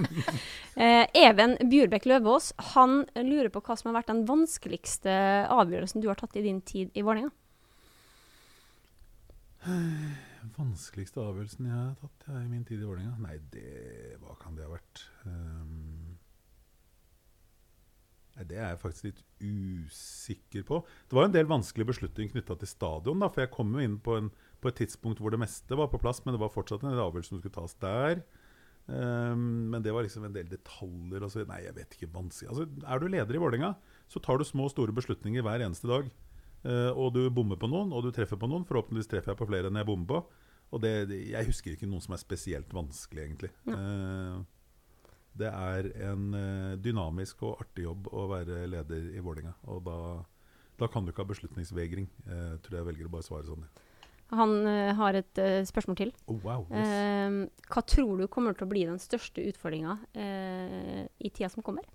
eh, 0.83 1.05
Even 1.19 1.55
Bjurbekk 1.61 2.07
Løvaas 2.09 2.51
han 2.73 3.03
lurer 3.21 3.51
på 3.53 3.61
hva 3.61 3.77
som 3.77 3.91
har 3.91 3.99
vært 3.99 4.09
den 4.09 4.23
vanskeligste 4.29 5.13
avgjørelsen 5.53 6.01
du 6.01 6.09
har 6.09 6.17
tatt 6.19 6.35
i 6.39 6.45
din 6.45 6.61
tid 6.65 6.93
i 6.97 7.05
Vålerenga. 7.05 7.29
Vanskeligste 10.57 11.21
avgjørelsen 11.23 11.69
jeg 11.69 11.77
har 11.77 11.93
tatt 12.01 12.25
jeg, 12.27 12.41
i 12.41 12.49
min 12.51 12.65
tid 12.67 12.81
i 12.81 12.87
Vålerenga? 12.87 13.15
Nei, 13.23 13.37
det 13.53 14.17
Hva 14.23 14.35
kan 14.41 14.57
det 14.57 14.65
ha 14.65 14.73
vært? 14.73 15.05
Um, 15.27 15.92
det 18.41 18.57
er 18.57 18.71
jeg 18.71 18.81
faktisk 18.81 19.07
litt 19.07 19.19
usikker 19.43 20.63
på. 20.65 20.79
Det 21.09 21.17
var 21.17 21.27
en 21.27 21.35
del 21.35 21.49
vanskelige 21.49 21.91
beslutninger 21.91 22.33
knytta 22.33 22.57
til 22.59 22.71
stadion. 22.71 23.21
Da, 23.21 23.29
for 23.29 23.43
jeg 23.43 23.53
kom 23.53 23.75
jo 23.75 23.83
inn 23.83 23.99
på, 24.01 24.15
en, 24.17 24.31
på 24.63 24.71
et 24.71 24.79
tidspunkt 24.81 25.21
hvor 25.21 25.33
det 25.33 25.41
meste 25.43 25.77
var 25.77 25.91
på 25.91 26.01
plass, 26.01 26.23
men 26.25 26.33
det 26.33 26.41
var 26.41 26.53
fortsatt 26.53 26.81
en 26.81 26.95
del 26.95 27.03
avgjørelser 27.03 27.35
som 27.35 27.43
skulle 27.43 27.57
tas 27.59 27.77
der. 27.83 28.23
Um, 28.87 29.69
men 29.71 29.83
det 29.85 29.93
var 29.95 30.03
liksom 30.03 30.25
en 30.27 30.33
del 30.35 30.49
detaljer. 30.49 31.23
Og 31.23 31.29
så, 31.31 31.45
nei, 31.49 31.61
jeg 31.67 31.77
vet 31.77 31.97
ikke. 31.97 32.09
vanskelig. 32.15 32.49
Altså, 32.49 32.87
er 32.89 33.03
du 33.03 33.11
leder 33.13 33.37
i 33.37 33.43
Vålerenga, 33.43 33.75
så 34.09 34.21
tar 34.23 34.41
du 34.41 34.47
små 34.47 34.65
og 34.67 34.73
store 34.73 34.95
beslutninger 34.97 35.45
hver 35.45 35.67
eneste 35.67 35.91
dag. 35.91 36.09
Uh, 36.63 36.89
og 36.95 37.13
du 37.13 37.27
bommer 37.29 37.59
på 37.59 37.69
noen, 37.69 37.93
og 37.93 38.07
du 38.07 38.09
treffer 38.15 38.39
på 38.39 38.49
noen. 38.49 38.65
Forhåpentligvis 38.65 39.11
treffer 39.13 39.35
jeg 39.35 39.41
på 39.43 39.49
flere 39.51 39.69
enn 39.69 39.77
jeg 39.77 39.89
bommer 39.91 40.09
på. 40.09 40.23
Og 40.73 40.81
det, 40.81 40.93
det, 41.11 41.19
jeg 41.29 41.45
husker 41.45 41.75
ikke 41.75 41.85
noen 41.89 42.01
som 42.01 42.15
er 42.15 42.21
spesielt 42.23 42.71
vanskelig, 42.73 43.27
egentlig. 43.27 43.51
Eh, 43.69 44.37
det 45.39 45.49
er 45.49 45.89
en 46.09 46.27
eh, 46.37 46.75
dynamisk 46.83 47.41
og 47.47 47.63
artig 47.63 47.87
jobb 47.87 48.11
å 48.13 48.27
være 48.31 48.65
leder 48.69 49.09
i 49.13 49.23
Vålerenga. 49.23 49.55
Og 49.73 49.81
da, 49.87 49.97
da 50.81 50.89
kan 50.91 51.05
du 51.05 51.13
ikke 51.13 51.25
ha 51.25 51.31
beslutningsvegring. 51.31 52.09
Jeg 52.29 52.61
tror 52.65 52.79
jeg 52.79 52.89
velger 52.91 53.09
å 53.09 53.15
bare 53.15 53.27
svare 53.27 53.47
sånn. 53.49 53.65
Han 54.33 54.53
eh, 54.67 54.93
har 54.97 55.17
et 55.17 55.41
eh, 55.41 55.63
spørsmål 55.67 55.97
til. 55.99 56.13
Oh, 56.25 56.37
wow, 56.45 56.63
yes. 56.69 56.93
Eh, 56.93 57.65
hva 57.73 57.83
tror 57.85 58.21
du 58.21 58.29
kommer 58.31 58.57
til 58.57 58.67
å 58.67 58.71
bli 58.71 58.85
den 58.89 59.01
største 59.01 59.43
utfordringa 59.49 59.97
eh, 60.17 61.03
i 61.21 61.29
tida 61.33 61.51
som 61.53 61.65
kommer? 61.65 61.85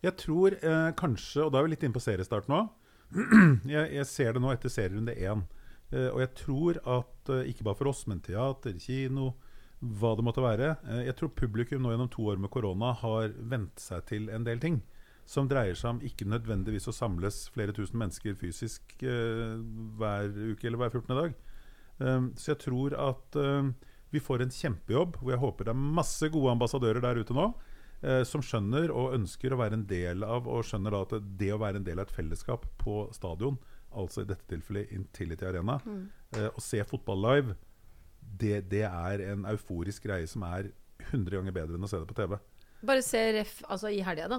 Jeg 0.00 0.16
tror 0.20 0.56
eh, 0.56 0.90
kanskje, 0.96 1.44
og 1.44 1.52
da 1.52 1.60
er 1.60 1.66
vi 1.66 1.74
litt 1.74 1.82
inne 1.84 1.96
på 1.96 2.02
seriestart 2.02 2.46
nå 2.48 2.62
jeg, 3.74 3.86
jeg 3.96 4.06
ser 4.06 4.36
det 4.36 4.42
nå 4.42 4.52
etter 4.52 4.70
serierunde 4.72 5.16
én. 5.18 5.42
Eh, 5.90 6.08
og 6.12 6.20
jeg 6.22 6.32
tror 6.38 6.78
at 6.98 7.32
eh, 7.34 7.48
ikke 7.50 7.66
bare 7.66 7.78
for 7.80 7.90
oss, 7.90 8.04
men 8.10 8.22
teater, 8.22 8.76
kino, 8.78 9.32
hva 9.80 10.12
det 10.16 10.24
måtte 10.26 10.44
være 10.44 10.74
eh, 10.84 11.04
Jeg 11.08 11.16
tror 11.16 11.32
publikum 11.36 11.84
nå 11.84 11.92
gjennom 11.94 12.10
to 12.12 12.26
år 12.28 12.40
med 12.40 12.52
korona 12.52 12.92
har 13.00 13.32
vent 13.52 13.80
seg 13.80 14.04
til 14.10 14.28
en 14.32 14.44
del 14.46 14.60
ting. 14.60 14.80
Som 15.30 15.48
dreier 15.48 15.78
seg 15.78 15.94
om 15.94 16.02
ikke 16.04 16.28
nødvendigvis 16.28 16.90
å 16.90 16.96
samles 16.96 17.44
flere 17.54 17.74
tusen 17.76 18.00
mennesker 18.00 18.36
fysisk 18.38 18.96
eh, 19.00 19.56
hver 20.00 20.32
uke 20.52 20.66
eller 20.68 20.82
hver 20.82 20.92
14. 20.92 21.16
dag. 21.16 21.38
Um, 22.00 22.30
så 22.32 22.54
jeg 22.54 22.62
tror 22.62 22.94
at 22.96 23.36
um, 23.36 23.74
vi 24.10 24.22
får 24.24 24.42
en 24.42 24.54
kjempejobb, 24.54 25.18
hvor 25.20 25.34
jeg 25.34 25.42
håper 25.42 25.68
det 25.68 25.74
er 25.74 25.90
masse 26.00 26.30
gode 26.32 26.54
ambassadører 26.56 27.04
der 27.04 27.20
ute 27.20 27.36
nå 27.36 27.50
eh, 28.02 28.22
som 28.26 28.42
skjønner 28.44 28.92
og 28.94 29.14
ønsker 29.18 29.54
å 29.54 29.60
være 29.60 29.78
en 29.78 29.86
del 29.90 30.24
av 30.26 30.48
og 30.50 30.64
skjønner 30.66 30.96
da 30.96 31.02
at 31.06 31.28
det, 31.38 31.52
å 31.54 31.60
være 31.62 31.80
en 31.80 31.86
del 31.86 32.00
av 32.00 32.08
et 32.08 32.16
fellesskap 32.16 32.66
på 32.80 33.04
stadion, 33.14 33.58
altså 33.90 34.24
i 34.24 34.30
dette 34.30 34.48
tilfellet 34.50 34.92
Intility 34.96 35.46
Arena, 35.46 35.78
eh, 36.36 36.48
og 36.50 36.62
se 36.64 36.82
fotball 36.88 37.22
live, 37.26 37.56
det, 38.20 38.62
det 38.70 38.84
er 38.88 39.22
en 39.32 39.44
euforisk 39.50 40.04
greie 40.08 40.26
som 40.30 40.42
er 40.48 40.70
100 41.10 41.30
ganger 41.38 41.52
bedre 41.56 41.76
enn 41.78 41.84
å 41.84 41.90
se 41.90 41.98
det 42.00 42.08
på 42.10 42.16
TV. 42.18 42.36
Bare 42.88 43.02
se 43.04 43.20
ref 43.36 43.58
altså 43.68 43.90
i 43.92 43.98
helga, 44.04 44.28
da. 44.32 44.38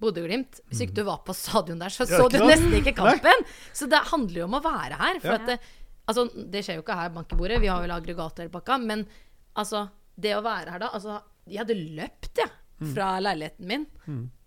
Bodø-Glimt. 0.00 0.62
Hvis 0.70 0.80
ikke 0.86 0.94
du 0.96 1.02
var 1.04 1.18
på 1.26 1.34
stadion 1.36 1.80
der, 1.82 1.92
så 1.92 2.06
Mm. 2.06 2.12
Så 2.16 2.28
du 2.32 2.38
nesten 2.40 2.72
ikke 2.78 2.94
kampen. 2.96 3.44
Så 3.76 3.88
det 3.90 4.00
handler 4.08 4.38
jo 4.40 4.44
om 4.48 4.54
å 4.56 4.62
være 4.64 4.96
her. 4.96 5.20
For 5.20 5.28
Ja. 5.28 5.34
at 5.34 5.46
det, 5.46 5.58
altså, 6.08 6.24
det 6.50 6.64
skjer 6.64 6.76
jo 6.80 6.82
ikke 6.86 6.96
her, 6.96 7.10
bank 7.10 7.32
i 7.32 7.36
bordet. 7.36 7.60
Vi 7.60 7.66
har 7.68 7.82
vel 7.82 7.90
aggregat 7.92 8.38
hele 8.38 8.48
pakka. 8.54 8.78
Men 8.80 9.04
altså, 9.56 9.90
det 10.18 10.32
å 10.36 10.42
være 10.42 10.70
her 10.70 10.78
da 10.78 10.88
altså, 10.88 11.20
Jeg 11.48 11.58
hadde 11.66 11.74
løpt, 11.96 12.36
jeg, 12.38 12.48
ja, 12.48 12.86
fra 12.94 13.18
leiligheten 13.20 13.66
min 13.66 13.86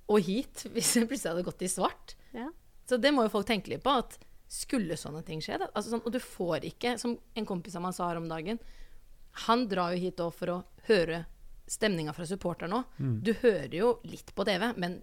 og 0.07 0.21
hit 0.21 0.63
hvis 0.73 0.95
jeg 0.95 1.07
plutselig 1.09 1.33
hadde 1.35 1.43
gått 1.45 1.61
i 1.61 1.67
svart. 1.67 2.15
Ja. 2.33 2.49
Så 2.89 2.97
det 3.01 3.11
må 3.13 3.23
jo 3.25 3.29
folk 3.29 3.45
tenke 3.45 3.69
litt 3.69 3.83
på. 3.83 3.89
At 3.99 4.17
skulle 4.47 4.95
sånne 4.97 5.23
ting 5.25 5.41
skje 5.41 5.57
da, 5.59 5.67
altså 5.73 5.89
sånn, 5.95 6.03
Og 6.05 6.11
du 6.13 6.19
får 6.19 6.65
ikke, 6.69 6.97
som 7.01 7.17
en 7.35 7.45
kompis 7.45 7.75
av 7.75 7.81
meg 7.81 7.93
sa 7.97 8.07
her 8.11 8.17
om 8.21 8.27
dagen 8.29 8.59
Han 9.47 9.67
drar 9.67 9.91
jo 9.95 9.99
hit 10.05 10.17
òg 10.23 10.33
for 10.33 10.47
å 10.53 10.63
høre 10.87 11.25
stemninga 11.67 12.13
fra 12.13 12.25
supporterne 12.29 12.77
òg. 12.77 12.83
Mm. 13.01 13.15
Du 13.25 13.31
hører 13.41 13.73
jo 13.73 13.87
litt 14.05 14.29
på 14.35 14.45
TV, 14.45 14.67
men 14.77 14.99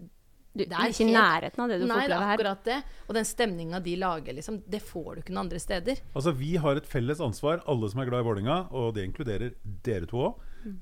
Du, 0.55 0.64
Det 0.66 0.72
er 0.76 0.90
ikke 0.92 1.00
i 1.00 1.09
helt- 1.09 1.16
nærheten 1.16 1.59
av 1.64 1.68
det 1.72 1.78
du 1.81 1.87
får 1.87 1.96
Nei, 1.96 2.07
det 2.09 2.16
er 2.16 2.37
akkurat 2.37 2.64
det. 2.64 2.76
Og 3.09 3.14
den 3.14 3.24
stemninga 3.24 3.78
de 3.83 3.96
lager, 3.96 4.35
liksom, 4.37 4.62
det 4.68 4.83
får 4.83 5.14
du 5.14 5.20
ikke 5.22 5.33
noen 5.33 5.46
andre 5.46 5.59
steder. 5.59 5.96
Altså 6.14 6.33
Vi 6.37 6.57
har 6.57 6.76
et 6.76 6.85
felles 6.87 7.20
ansvar, 7.24 7.62
alle 7.66 7.88
som 7.88 8.00
er 8.00 8.05
glad 8.11 8.20
i 8.20 8.26
Vålerenga, 8.28 8.59
og 8.70 8.94
det 8.94 9.07
inkluderer 9.09 9.55
dere 9.83 10.07
to 10.07 10.16
òg, 10.18 10.35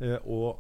eh, 0.03 0.19
og 0.27 0.59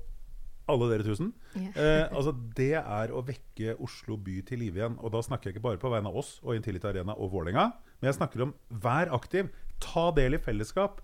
alle 0.70 0.88
dere 0.92 1.06
tusen. 1.06 1.32
Yeah. 1.54 1.74
Eh, 1.74 2.04
altså 2.08 2.34
Det 2.56 2.72
er 2.80 3.12
å 3.12 3.22
vekke 3.26 3.76
Oslo 3.82 4.16
by 4.20 4.40
til 4.48 4.62
live 4.64 4.80
igjen. 4.80 4.96
Og 5.00 5.12
da 5.14 5.22
snakker 5.24 5.50
jeg 5.50 5.56
ikke 5.56 5.66
bare 5.68 5.82
på 5.82 5.92
vegne 5.92 6.12
av 6.12 6.18
oss 6.22 6.38
og 6.44 6.54
Intility 6.56 6.88
Arena 6.90 7.16
og 7.16 7.32
Vålerenga, 7.34 7.70
men 8.00 8.10
jeg 8.10 8.18
snakker 8.20 8.46
om 8.46 8.54
vær 8.82 9.12
aktiv. 9.16 9.50
Ta 9.80 10.10
del 10.16 10.36
i 10.36 10.42
fellesskap. 10.42 11.00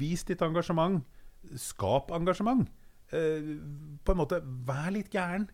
Vis 0.00 0.24
ditt 0.28 0.42
engasjement. 0.46 1.02
Skap 1.58 2.12
engasjement. 2.14 2.68
Eh, 3.10 3.54
på 4.04 4.14
en 4.14 4.20
måte, 4.20 4.40
vær 4.66 4.90
litt 4.94 5.12
gæren. 5.14 5.48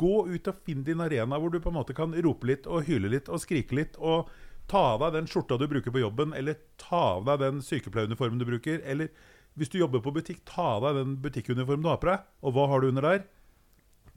Gå 0.00 0.24
ut 0.30 0.48
og 0.48 0.62
finn 0.64 0.84
din 0.86 1.02
arena 1.04 1.36
hvor 1.38 1.52
du 1.52 1.60
på 1.60 1.68
en 1.68 1.76
måte 1.76 1.94
kan 1.96 2.14
rope 2.24 2.48
litt 2.48 2.64
og 2.66 2.86
hyle 2.88 3.10
litt 3.12 3.28
og 3.28 3.42
skrike 3.42 3.76
litt. 3.76 3.98
Og 4.00 4.30
ta 4.70 4.94
av 4.94 5.04
deg 5.04 5.18
den 5.18 5.28
skjorta 5.30 5.58
du 5.58 5.66
bruker 5.70 5.92
på 5.94 6.02
jobben, 6.02 6.34
eller 6.36 6.58
ta 6.80 7.18
av 7.18 7.26
deg 7.28 7.42
den 7.42 7.60
sykepleieruniformen 7.64 8.40
du 8.40 8.46
bruker. 8.48 8.80
Eller 8.86 9.10
hvis 9.58 9.72
du 9.72 9.78
jobber 9.80 10.02
på 10.04 10.12
butikk, 10.14 10.42
ta 10.48 10.76
av 10.76 10.86
deg 10.86 11.00
den 11.00 11.14
butikkuniformen 11.24 11.84
du 11.84 11.90
har 11.90 12.00
på 12.02 12.10
deg. 12.10 12.26
Og 12.46 12.56
hva 12.56 12.66
har 12.70 12.82
du 12.82 12.90
under 12.90 13.06
der? 13.08 13.22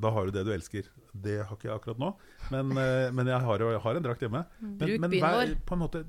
Da 0.03 0.09
har 0.13 0.25
du 0.25 0.35
det 0.35 0.43
du 0.47 0.51
elsker. 0.53 0.89
Det 1.13 1.37
har 1.45 1.53
ikke 1.53 1.69
jeg 1.69 1.75
akkurat 1.77 2.01
nå, 2.01 2.09
men, 2.53 2.73
eh, 2.81 3.07
men 3.13 3.29
jeg, 3.29 3.39
har, 3.45 3.61
jeg 3.61 3.83
har 3.85 3.99
en 3.99 4.05
drakt 4.05 4.25
hjemme. 4.25 4.43
Men, 4.59 4.75
Bruk 4.81 5.05
men 5.05 5.15
vær, 5.21 5.55
på 5.69 5.77
en 5.77 5.83
måte, 5.83 6.03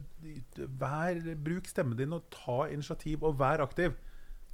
vær, 0.80 1.22
bruk 1.46 1.68
stemmen 1.70 1.98
din 2.00 2.16
og 2.16 2.26
ta 2.32 2.64
initiativ, 2.72 3.24
og 3.24 3.38
vær 3.40 3.64
aktiv. 3.64 3.96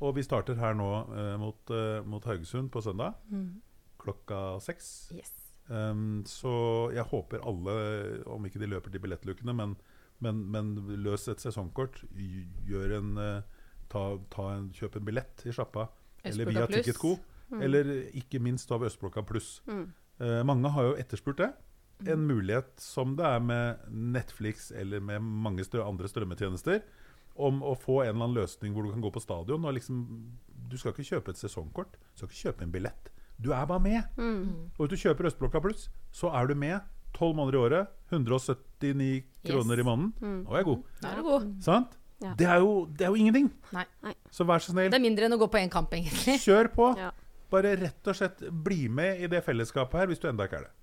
Og 0.01 0.15
vi 0.17 0.25
starter 0.25 0.57
her 0.57 0.77
nå 0.79 0.93
eh, 1.13 1.35
mot, 1.41 1.75
eh, 1.77 1.99
mot 2.09 2.25
Haugesund 2.27 2.73
på 2.73 2.83
søndag 2.85 3.19
klokka 4.01 4.61
seks. 4.65 5.13
Yes. 5.17 5.33
Um, 5.71 6.23
så 6.27 6.91
jeg 6.95 7.07
håper 7.13 7.45
alle, 7.47 7.75
om 8.27 8.47
ikke 8.47 8.61
de 8.63 8.71
løper 8.71 8.93
til 8.93 9.03
billettlukene, 9.05 9.55
men, 9.55 9.77
men, 10.25 10.43
men 10.51 10.75
løs 11.05 11.29
et 11.31 11.43
sesongkort. 11.43 12.03
Gjør 12.69 12.97
en, 12.99 13.13
eh, 13.21 13.60
ta, 13.91 14.05
ta 14.33 14.47
en, 14.57 14.69
kjøpe 14.77 15.01
en 15.01 15.09
billett 15.09 15.43
i 15.47 15.53
sjappa. 15.55 15.89
Eller 16.25 16.49
via 16.51 16.67
Ticketco, 16.71 17.17
Ticketco. 17.17 17.63
Eller 17.65 17.91
ikke 18.17 18.39
minst 18.43 18.71
av 18.73 18.85
Østblokka 18.87 19.25
pluss. 19.27 19.59
Mm. 19.67 19.85
Eh, 20.21 20.41
mange 20.47 20.71
har 20.75 20.91
jo 20.91 20.97
etterspurt 21.01 21.41
det. 21.43 21.51
En 22.09 22.23
mulighet 22.29 22.71
som 22.81 23.13
det 23.19 23.27
er 23.29 23.41
med 23.45 23.81
Netflix 23.91 24.71
eller 24.73 25.03
med 25.05 25.21
mange 25.21 25.65
strø 25.67 25.83
andre 25.85 26.09
strømmetjenester, 26.09 26.81
om 27.41 27.59
å 27.65 27.75
få 27.79 28.03
en 28.05 28.15
eller 28.15 28.25
annen 28.27 28.39
løsning 28.41 28.73
hvor 28.75 28.85
du 28.87 28.93
kan 28.95 29.03
gå 29.05 29.11
på 29.13 29.21
stadion. 29.25 29.65
Og 29.69 29.75
liksom, 29.77 30.05
du 30.71 30.77
skal 30.81 30.95
ikke 30.95 31.09
kjøpe 31.17 31.35
et 31.35 31.41
sesongkort, 31.41 31.99
du 31.99 32.23
skal 32.23 32.31
ikke 32.31 32.43
kjøpe 32.47 32.67
en 32.69 32.73
billett. 32.79 33.11
Du 33.41 33.51
er 33.57 33.67
bare 33.69 33.81
med. 33.81 34.03
Mm. 34.21 34.71
Og 34.77 34.83
hvis 34.87 34.95
du 34.95 35.03
kjøper 35.09 35.29
Østblokka 35.31 35.61
pluss, 35.65 35.89
så 36.13 36.33
er 36.37 36.49
du 36.51 36.55
med. 36.61 36.81
12 37.17 37.35
måneder 37.35 37.57
i 37.57 37.61
året, 37.67 37.89
179 38.13 39.25
kroner 39.45 39.75
Yes. 39.77 39.81
i 39.83 39.87
måneden. 39.89 40.13
Mm. 40.21 40.37
Nå 40.45 40.53
er 40.55 40.61
jeg 40.61 40.69
god. 40.69 40.83
Da 41.03 41.09
er 41.11 41.17
du 41.17 41.23
god. 41.27 41.47
Sant? 41.65 41.97
Ja. 42.21 42.35
Det, 42.37 42.47
er 42.47 42.61
jo, 42.61 42.85
det 42.87 43.07
er 43.07 43.15
jo 43.15 43.21
ingenting. 43.21 43.49
Nei. 43.73 43.87
Så 44.31 44.45
vær 44.49 44.61
så 44.61 44.75
snill, 44.75 44.91
Det 44.93 44.99
er 44.99 45.05
mindre 45.07 45.29
enn 45.29 45.37
å 45.37 45.41
gå 45.41 45.49
på 45.49 45.61
én 45.61 45.73
kamp, 45.73 45.95
egentlig. 45.97 46.37
kjør 46.45 46.69
på. 46.75 46.91
Ja. 47.01 47.15
Bare 47.51 47.73
rett 47.81 48.11
og 48.13 48.19
slett 48.19 48.45
bli 48.51 48.85
med 48.93 49.25
i 49.25 49.31
det 49.31 49.41
fellesskapet 49.47 50.03
her, 50.03 50.11
hvis 50.13 50.21
du 50.23 50.29
enda 50.31 50.47
ikke 50.47 50.61
er 50.61 50.69
det. 50.69 50.75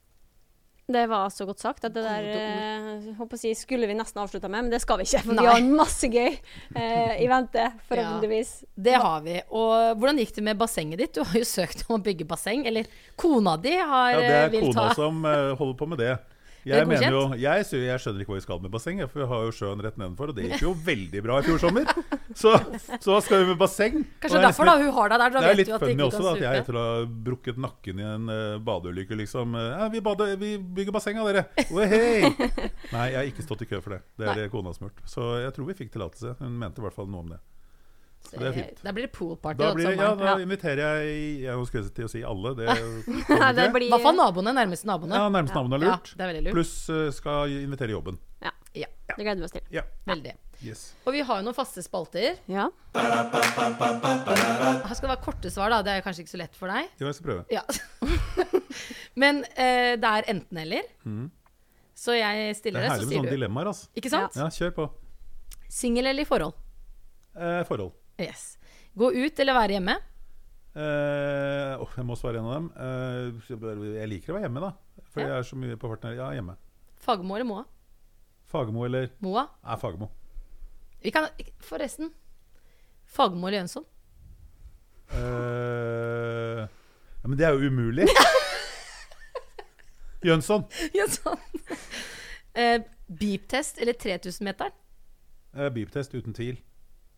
Det 0.87 1.01
var 1.11 1.27
så 1.35 1.43
godt 1.43 1.59
sagt 1.59 1.83
at 1.83 1.91
det 1.91 1.99
der 2.05 2.25
eh, 2.31 3.07
håper 3.17 3.35
å 3.35 3.39
si, 3.39 3.49
skulle 3.59 3.89
vi 3.89 3.95
nesten 3.97 4.21
avslutta 4.23 4.47
med, 4.47 4.63
men 4.65 4.71
det 4.71 4.79
skal 4.79 5.01
vi 5.01 5.03
ikke. 5.03 5.19
For 5.25 5.35
Nei. 5.35 5.43
vi 5.43 5.49
har 5.51 5.65
masse 5.67 6.07
gøy 6.07 6.29
eh, 6.31 7.17
i 7.19 7.27
vente, 7.27 7.65
forhåpentligvis. 7.89 8.51
Det 8.87 8.93
har 8.95 9.25
vi. 9.25 9.35
Og 9.51 9.99
hvordan 9.99 10.21
gikk 10.23 10.31
det 10.37 10.45
med 10.47 10.61
bassenget 10.61 11.03
ditt? 11.03 11.17
Du 11.19 11.27
har 11.27 11.35
jo 11.35 11.43
søkt 11.47 11.83
om 11.89 11.97
å 11.97 12.03
bygge 12.05 12.27
basseng. 12.29 12.63
Eller 12.71 12.87
kona 13.19 13.57
di 13.59 13.75
har 13.75 14.15
Ja, 14.15 14.21
det 14.23 14.37
er 14.37 14.47
eh, 14.47 14.63
kona 14.63 14.87
ta 14.87 14.95
som 14.95 15.19
eh, 15.27 15.51
holder 15.59 15.77
på 15.83 15.89
med 15.91 16.01
det. 16.05 16.13
Jeg, 16.67 16.87
mener 16.89 17.13
jo, 17.15 17.21
jeg, 17.39 17.65
jeg 17.87 18.01
skjønner 18.03 18.23
ikke 18.23 18.33
hva 18.33 18.39
vi 18.39 18.43
skal 18.45 18.61
med 18.63 18.73
basseng, 18.73 19.01
for 19.07 19.23
vi 19.23 19.27
har 19.31 19.45
jo 19.47 19.53
sjøen 19.55 19.83
rett 19.85 19.97
nedenfor. 19.99 20.33
Og 20.33 20.37
det 20.37 20.47
gikk 20.49 20.65
jo 20.65 20.73
veldig 20.89 21.23
bra 21.25 21.39
i 21.39 21.47
fjor 21.47 21.61
sommer. 21.63 21.91
Så, 22.37 22.53
så 23.03 23.19
skal 23.23 23.43
vi 23.43 23.49
med 23.51 23.59
basseng? 23.61 23.99
Kanskje 24.21 24.41
er 24.41 24.47
derfor 24.47 24.67
nesten 24.67 24.71
da 24.71 24.75
hun 24.83 24.95
har 24.99 25.13
deg 25.13 25.23
der. 25.23 25.35
Da 25.35 25.43
Det 25.43 25.51
er 25.51 25.59
litt 25.61 25.73
funny 25.73 26.07
også, 26.07 26.23
da, 26.25 26.35
at 26.35 26.45
jeg 26.45 26.63
etter 26.63 26.79
å 26.79 26.85
ha 26.85 27.01
brukket 27.27 27.61
nakken 27.67 28.03
i 28.03 28.07
en 28.07 28.31
uh, 28.31 28.59
badeulykke, 28.67 29.17
liksom 29.23 29.57
eh, 29.57 29.69
ja, 29.73 29.89
vi, 29.93 30.03
bader, 30.05 30.33
vi 30.41 30.53
bygger 30.79 30.95
basseng 30.95 31.19
av 31.21 31.31
dere! 31.31 31.47
Ohei! 31.71 32.31
Nei, 32.95 33.05
jeg 33.13 33.19
har 33.19 33.29
ikke 33.31 33.45
stått 33.45 33.65
i 33.65 33.69
kø 33.69 33.81
for 33.83 33.97
det. 33.97 34.01
Det 34.17 34.27
er 34.27 34.33
Nei. 34.33 34.39
det 34.43 34.51
kona 34.53 34.75
som 34.75 34.87
har 34.87 34.93
gjort. 34.93 35.05
Så 35.09 35.29
jeg 35.43 35.55
tror 35.55 35.69
vi 35.71 35.77
fikk 35.81 35.93
tillatelse. 35.95 36.37
Hun 36.41 36.57
mente 36.59 36.83
i 36.83 36.87
hvert 36.87 36.97
fall 36.97 37.09
noe 37.11 37.25
om 37.25 37.35
det. 37.35 37.41
Så 38.27 38.39
det 38.41 38.47
er 38.49 38.55
fint. 38.57 38.81
Da 38.83 38.91
blir 38.95 39.07
det 39.07 39.11
poolparty 39.15 39.61
Da, 39.61 39.69
blir, 39.77 39.93
ja, 39.95 40.09
da 40.19 40.33
inviterer 40.43 40.81
jeg 40.83 41.45
Jeg 41.45 41.67
skulle 41.69 41.91
til 41.95 42.07
å 42.07 42.11
si 42.11 42.23
alle. 42.27 42.53
Det, 42.57 42.65
Nei, 43.43 43.51
det 43.55 43.67
blir 43.75 43.87
I 43.87 43.91
hvert 43.93 44.07
fall 44.09 44.19
naboene. 44.19 44.53
Nærmeste 44.57 44.89
naboene. 44.89 45.21
ja, 45.21 45.29
nærmest 45.33 45.55
naboene 45.55 45.79
er 45.79 45.85
lurt. 45.87 46.11
det 46.19 46.31
veldig 46.31 46.43
lurt. 46.47 46.57
Pluss 46.57 46.75
eh, 46.93 47.07
skal 47.15 47.55
invitere 47.61 47.95
jobben. 47.95 48.19
Ja. 48.43 48.51
Ja. 48.77 48.89
Det 49.15 49.23
gleder 49.23 49.39
vi 49.41 49.47
oss 49.47 49.55
til. 49.55 49.63
Ja. 49.73 49.83
Veldig. 50.05 50.35
Yes. 50.65 50.83
Og 51.05 51.13
vi 51.13 51.21
har 51.25 51.39
jo 51.39 51.45
noen 51.45 51.55
faste 51.55 51.83
spalter. 51.85 52.37
Ja. 52.49 52.67
Her 52.97 54.93
skal 54.97 55.05
det 55.05 55.11
være 55.11 55.23
korte 55.23 55.51
svar, 55.53 55.71
da. 55.73 55.81
Det 55.85 55.95
er 55.95 56.05
kanskje 56.05 56.25
ikke 56.25 56.33
så 56.33 56.41
lett 56.41 56.55
for 56.57 56.71
deg. 56.73 56.89
Jo, 56.99 57.09
jeg 57.09 57.17
skal 57.17 57.29
prøve. 57.29 57.43
Ja. 57.53 57.63
Men 59.21 59.43
eh, 59.53 59.93
det 60.01 60.13
er 60.13 60.31
enten-eller. 60.33 60.89
Mm. 61.05 61.27
Så 61.97 62.13
jeg 62.17 62.49
Det 62.51 62.57
stiller 62.59 62.79
du. 62.79 62.83
det, 62.83 62.89
er 62.89 62.93
herlig 62.95 63.07
med 63.09 63.19
sånne 63.21 63.35
dilemmaer. 63.37 63.69
Altså. 63.73 63.89
Ikke 63.97 64.11
sant? 64.13 64.37
Ja, 64.37 64.49
kjør 64.53 64.73
på. 64.75 64.89
Singel 65.73 66.09
eller 66.09 66.25
i 66.25 66.29
forhold? 66.29 66.57
Eh, 67.37 67.61
forhold. 67.69 67.93
Yes. 68.19 68.57
Gå 68.97 69.11
ut 69.13 69.39
eller 69.39 69.53
være 69.57 69.71
hjemme? 69.77 69.95
Uh, 70.77 71.73
oh, 71.81 71.89
jeg 71.97 72.05
må 72.05 72.15
svare 72.17 72.37
en 72.41 72.45
av 72.49 72.53
dem. 72.57 72.67
Uh, 72.77 73.93
jeg 73.97 74.09
liker 74.11 74.33
å 74.33 74.37
være 74.37 74.45
hjemme, 74.47 74.61
da. 74.61 74.71
For 75.09 75.21
Ja. 75.21 75.27
jeg 75.27 75.37
er 75.39 75.43
så 75.49 75.55
mye 75.57 75.77
på 75.77 75.89
farten. 75.89 76.15
Ja, 76.17 76.29
hjemme. 76.33 76.55
Fagermo 77.01 77.35
eller 77.37 77.45
Moa? 77.49 77.63
Fagermo 78.49 78.85
eller 78.85 79.09
Moa? 79.21 79.47
Nei, 79.63 79.77
Fagermo. 79.81 80.07
Vi 81.03 81.11
kan 81.13 81.27
Forresten. 81.61 82.11
Fagermo 83.05 83.47
eller 83.47 83.59
Jønsson? 83.63 83.85
Uh, 85.13 86.67
ja, 86.67 87.27
men 87.27 87.37
det 87.39 87.45
er 87.47 87.53
jo 87.55 87.69
umulig. 87.71 88.07
Jønsson. 90.27 90.63
Jønsson. 90.95 91.37
Uh, 92.57 92.79
Beep-test 93.19 93.77
eller 93.81 93.93
3000-meteren? 93.93 94.71
Uh, 95.55 95.69
Beep-test, 95.73 96.13
uten 96.17 96.33
tvil. 96.33 96.57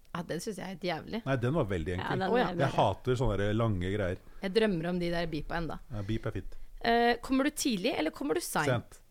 Ja, 0.09 0.23
den 0.25 0.41
syns 0.41 0.57
jeg 0.57 0.65
er 0.65 0.71
helt 0.73 0.87
jævlig. 0.87 1.21
Nei, 1.25 1.35
den 1.37 1.53
var 1.53 1.67
veldig 1.69 1.93
ja 1.93 2.15
den 2.15 2.23
oh, 2.25 2.37
ja. 2.39 2.47
jeg 2.57 2.73
hater 2.75 3.19
sånne 3.19 3.51
lange 3.53 3.91
greier. 3.93 4.23
Jeg 4.41 4.55
drømmer 4.55 4.89
om 4.89 5.01
de 5.01 5.11
der 5.13 5.29
beepa 5.29 5.59
enda. 5.59 5.77
Ja, 5.93 6.01
beep 6.07 6.25
er 6.25 6.35
fint. 6.39 6.57
Uh, 6.79 7.13
kommer 7.21 7.45
du 7.45 7.53
tidlig, 7.53 7.93
eller 7.99 8.15
kommer 8.15 8.39
du 8.39 8.41
seint? 8.43 8.71
Sent. 8.71 9.01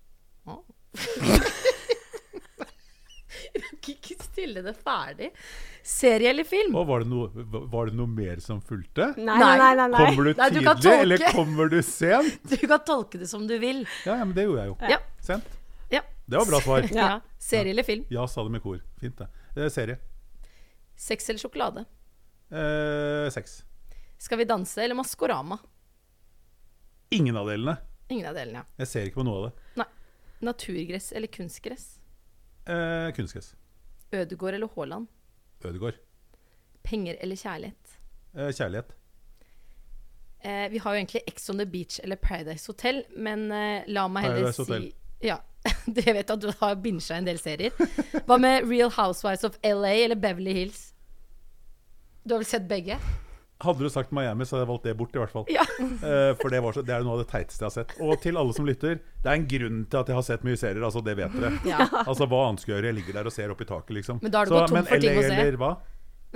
Oh. 0.48 0.64
Jeg 3.58 3.62
kan 3.62 3.94
ikke 3.94 4.16
stille 4.24 4.62
det 4.64 4.74
ferdig. 4.76 5.28
Serie 5.88 6.32
eller 6.32 6.44
film? 6.48 6.74
Og 6.76 6.86
var 6.88 7.04
det, 7.04 7.08
noe, 7.10 7.44
var 7.72 7.88
det 7.88 7.96
noe 7.96 8.10
mer 8.10 8.42
som 8.44 8.60
fulgte? 8.64 9.12
Nei, 9.16 9.38
nei, 9.40 9.54
nei. 9.60 9.70
nei, 9.78 9.86
nei. 9.94 10.02
Kommer 10.10 10.28
du 10.28 10.42
Nei, 10.42 10.48
du 10.50 10.58
tidlig, 10.58 10.82
kan 10.82 11.04
eller 11.04 11.24
kommer 11.36 11.72
du 11.72 11.78
sent? 11.84 12.42
Du 12.52 12.66
kan 12.66 12.82
tolke 12.84 13.20
det 13.20 13.30
som 13.30 13.46
du 13.48 13.56
vil. 13.62 13.84
Ja, 14.04 14.18
ja, 14.18 14.24
men 14.24 14.34
det 14.36 14.48
gjorde 14.48 14.66
jeg 14.66 14.72
jo. 14.74 14.76
Ja. 14.92 15.00
Sent. 15.24 15.56
Ja. 15.94 16.04
Det 16.26 16.36
var 16.40 16.50
bra 16.50 16.60
svar. 16.64 16.90
ja. 17.00 17.10
Serie 17.40 17.72
eller 17.72 17.86
film? 17.86 18.04
Ja, 18.12 18.26
sa 18.28 18.44
det 18.44 18.52
med 18.58 18.64
kor. 18.64 18.80
Fint, 19.00 19.20
det. 19.20 19.30
Eh, 19.56 19.72
serie. 19.72 20.00
Sex 20.98 21.28
eller 21.30 21.38
sjokolade? 21.38 21.84
Eh, 22.50 23.30
seks. 23.30 23.60
Skal 24.18 24.38
vi 24.40 24.44
danse 24.44 24.82
eller 24.82 24.98
Maskorama? 24.98 25.58
Ingen 27.14 27.36
av 27.36 27.46
delene. 27.48 27.76
Ingen 28.08 28.26
av 28.28 28.34
delene, 28.34 28.58
ja. 28.58 28.64
Jeg 28.82 28.90
ser 28.90 29.06
ikke 29.08 29.20
på 29.22 29.26
noe 29.28 29.38
av 29.38 29.46
det. 29.48 29.86
Naturgress 30.44 31.12
eller 31.12 31.30
kunstgress? 31.34 31.86
Eh, 32.66 33.08
kunstgress. 33.16 33.54
Ødegård 34.12 34.54
eller 34.54 34.68
Haaland? 34.74 35.06
Ødegård. 35.64 35.98
Penger 36.82 37.16
eller 37.20 37.36
kjærlighet? 37.36 37.98
Eh, 38.34 38.50
kjærlighet. 38.54 38.94
Eh, 40.40 40.68
vi 40.70 40.78
har 40.78 40.94
jo 40.94 41.00
egentlig 41.00 41.22
Ex 41.26 41.50
on 41.50 41.58
the 41.58 41.66
Beach 41.66 42.00
eller 42.02 42.16
Paradise 42.16 42.66
Hotel, 42.70 43.02
men 43.16 43.50
eh, 43.52 43.84
la 43.90 44.06
meg 44.08 44.24
heller 44.28 44.46
Paradise 44.46 44.64
si 44.64 44.72
Hotel. 44.72 44.92
Ja, 45.24 45.40
det 45.86 46.04
vet 46.06 46.22
jeg 46.22 46.34
at 46.36 46.42
du 46.42 46.50
har 46.60 46.76
binsja 46.82 47.18
en 47.18 47.26
del 47.28 47.38
serier. 47.42 47.74
Hva 48.26 48.38
med 48.40 48.68
Real 48.68 48.92
Housewives 48.94 49.44
of 49.48 49.58
LA 49.64 49.94
eller 50.06 50.16
Beverly 50.20 50.54
Hills? 50.54 50.92
Du 52.24 52.34
har 52.36 52.42
vel 52.42 52.48
sett 52.48 52.68
begge? 52.68 52.98
Hadde 53.58 53.82
du 53.82 53.90
sagt 53.90 54.12
Miami, 54.14 54.46
så 54.46 54.54
hadde 54.54 54.62
jeg 54.62 54.70
valgt 54.70 54.84
det 54.86 54.92
bort, 55.00 55.16
i 55.16 55.18
hvert 55.18 55.32
fall. 55.34 55.46
Ja. 55.50 55.64
uh, 55.82 56.30
for 56.40 56.52
det, 56.52 56.60
var 56.62 56.76
så, 56.76 56.84
det 56.86 56.94
er 56.94 57.02
noe 57.02 57.16
av 57.16 57.24
det 57.24 57.30
teiteste 57.32 57.64
jeg 57.64 57.66
har 57.66 57.74
sett. 57.74 57.94
Og 58.04 58.20
til 58.22 58.38
alle 58.38 58.54
som 58.54 58.68
lytter, 58.68 59.00
det 59.24 59.32
er 59.32 59.34
en 59.40 59.46
grunn 59.50 59.80
til 59.90 59.98
at 59.98 60.12
jeg 60.12 60.18
har 60.20 60.26
sett 60.28 60.44
mye 60.46 60.60
serier. 60.60 60.84
Altså, 60.86 61.02
det 61.02 61.16
vet 61.18 61.34
dere. 61.34 61.56
Ja. 61.66 61.88
Altså, 62.04 62.28
Hva 62.30 62.44
annet 62.46 62.62
skal 62.62 62.76
jeg 62.76 62.78
gjøre? 62.78 62.92
Jeg 62.92 62.98
ligger 63.00 63.18
der 63.18 63.30
og 63.32 63.34
ser 63.34 63.54
opp 63.54 63.64
i 63.64 63.66
taket, 63.66 63.94
liksom. 63.98 64.20
Men 64.22 64.34
da 64.34 64.44
har 64.44 64.46
du 64.46 64.54
Så- 64.54 64.60
gått 64.60 64.70
tom 64.70 64.78
for 64.78 64.92
for 64.92 65.02
ting 65.02 65.18
å 65.18 65.24
se. 65.26 65.40
Eller 65.42 65.58
hva? 65.64 65.72